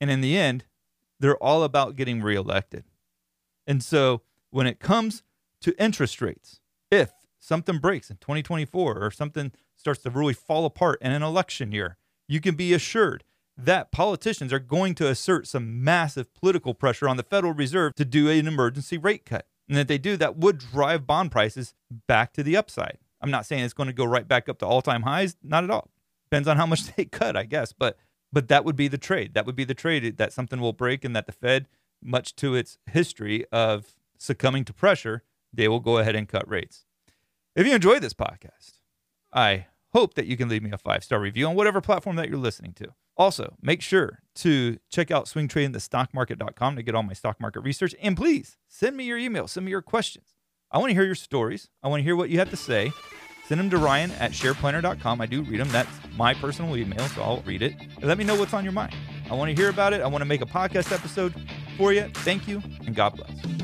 And 0.00 0.11
in 0.11 0.21
the 0.21 0.37
end, 0.37 0.64
they're 1.21 1.37
all 1.37 1.62
about 1.62 1.95
getting 1.95 2.23
reelected. 2.23 2.83
And 3.69 3.81
so 3.85 4.23
when 4.55 4.69
it 4.69 4.79
comes 4.79 5.25
to 5.61 5.75
interest 5.83 6.23
rates, 6.23 6.61
if 6.89 7.11
something 7.41 7.79
breaks 7.79 8.09
in 8.09 8.19
2024 8.19 9.05
or 9.05 9.11
something 9.11 9.51
starts 9.75 10.01
to 10.03 10.11
really 10.11 10.33
fall 10.33 10.65
apart 10.65 10.97
in 11.03 11.11
an 11.11 11.25
election 11.25 11.73
year, 11.73 11.97
you 12.29 12.41
can 12.41 12.55
be 12.55 12.73
assured 12.73 13.25
that 13.57 13.91
politicians 13.91 14.53
are 14.53 14.61
going 14.61 14.95
to 14.95 15.09
assert 15.09 15.49
some 15.49 15.83
massive 15.83 16.33
political 16.35 16.73
pressure 16.73 17.09
on 17.09 17.17
the 17.17 17.25
Federal 17.25 17.53
Reserve 17.53 17.97
to 17.97 18.05
do 18.05 18.31
an 18.31 18.47
emergency 18.47 18.97
rate 18.97 19.25
cut. 19.25 19.47
And 19.69 19.77
if 19.77 19.89
they 19.89 19.99
do, 19.99 20.17
that 20.19 20.37
would 20.37 20.59
drive 20.59 21.05
bond 21.05 21.33
prices 21.33 21.75
back 22.07 22.33
to 22.35 22.45
the 22.45 22.57
upside. 22.57 22.99
I'm 23.21 23.33
not 23.33 23.47
saying 23.47 23.65
it's 23.65 23.75
going 23.75 23.89
to 23.89 23.93
go 23.93 24.05
right 24.05 24.29
back 24.29 24.49
up 24.49 24.59
to 24.61 24.67
all 24.67 24.83
time 24.83 25.03
highs, 25.03 25.37
not 25.43 25.65
at 25.65 25.71
all. 25.71 25.91
Depends 26.31 26.47
on 26.47 26.59
how 26.59 26.67
much 26.67 26.85
they 26.95 27.07
cut, 27.07 27.37
I 27.37 27.43
guess. 27.43 27.73
But 27.73 27.99
but 28.33 28.47
that 28.49 28.65
would 28.65 28.77
be 28.77 28.87
the 28.87 28.99
trade. 28.99 29.35
That 29.35 29.47
would 29.47 29.57
be 29.57 29.65
the 29.65 29.75
trade 29.75 30.17
that 30.19 30.33
something 30.33 30.61
will 30.61 30.73
break 30.73 31.05
and 31.05 31.15
that 31.17 31.27
the 31.27 31.33
Fed, 31.33 31.67
much 32.01 32.37
to 32.37 32.55
its 32.55 32.79
history 32.87 33.47
of 33.51 33.95
succumbing 34.25 34.64
to 34.64 34.73
pressure, 34.73 35.23
they 35.52 35.69
will 35.69 35.81
go 35.81 35.99
ahead 35.99 36.16
and 36.16 36.28
cut 36.28 36.49
rates. 36.49 36.85
If 37.54 37.66
you 37.66 37.75
enjoyed 37.75 38.02
this 38.02 38.14
podcast, 38.14 38.81
I 39.33 39.66
hope 39.93 40.14
that 40.14 40.26
you 40.26 40.37
can 40.37 40.49
leave 40.49 40.62
me 40.62 40.73
a 40.73 40.78
five 40.78 41.04
star 41.04 41.21
review 41.21 41.47
on 41.47 41.54
whatever 41.54 41.81
platform 41.81 42.16
that 42.16 42.28
you're 42.28 42.38
listening 42.38 42.73
to. 42.75 42.88
Also, 43.16 43.54
make 43.62 43.81
sure 43.81 44.21
to 44.35 44.78
check 44.90 45.12
out 45.12 45.26
swingtradingthestockmarket.com 45.26 46.76
to 46.76 46.83
get 46.83 46.96
all 46.96 47.05
my 47.05 47.12
stock 47.12 47.40
market 47.40 47.61
research. 47.61 47.94
And 48.03 48.16
please 48.16 48.57
send 48.66 48.96
me 48.96 49.05
your 49.05 49.18
email, 49.18 49.46
send 49.46 49.66
me 49.66 49.70
your 49.70 49.83
questions. 49.83 50.35
I 50.72 50.79
want 50.79 50.90
to 50.90 50.94
hear 50.94 51.05
your 51.05 51.14
stories. 51.14 51.70
I 51.83 51.88
want 51.88 52.01
to 52.01 52.05
hear 52.05 52.16
what 52.16 52.31
you 52.31 52.40
have 52.40 52.51
to 52.51 52.57
say. 52.57 52.92
Send 53.46 53.61
them 53.61 53.70
to 53.70 53.77
Ryan 53.77 54.11
at 54.12 54.33
shareplanner.com. 54.33 55.20
I 55.20 55.27
do 55.27 55.42
read 55.42 55.61
them. 55.61 55.68
That's 55.68 55.90
my 56.16 56.35
personal 56.35 56.77
email, 56.77 57.07
so 57.09 57.22
I'll 57.22 57.42
read 57.42 57.62
it. 57.62 57.75
And 57.79 58.05
let 58.05 58.18
me 58.18 58.25
know 58.25 58.35
what's 58.35 58.55
on 58.55 58.64
your 58.64 58.72
mind. 58.72 58.96
I 59.31 59.35
want 59.35 59.55
to 59.55 59.55
hear 59.55 59.70
about 59.70 59.92
it. 59.92 60.01
I 60.01 60.07
want 60.07 60.22
to 60.22 60.27
make 60.27 60.40
a 60.40 60.46
podcast 60.46 60.92
episode 60.92 61.35
for 61.77 61.92
you. 61.92 62.09
Thank 62.14 62.49
you, 62.49 62.62
and 62.87 62.96
God 62.96 63.16
bless. 63.16 63.63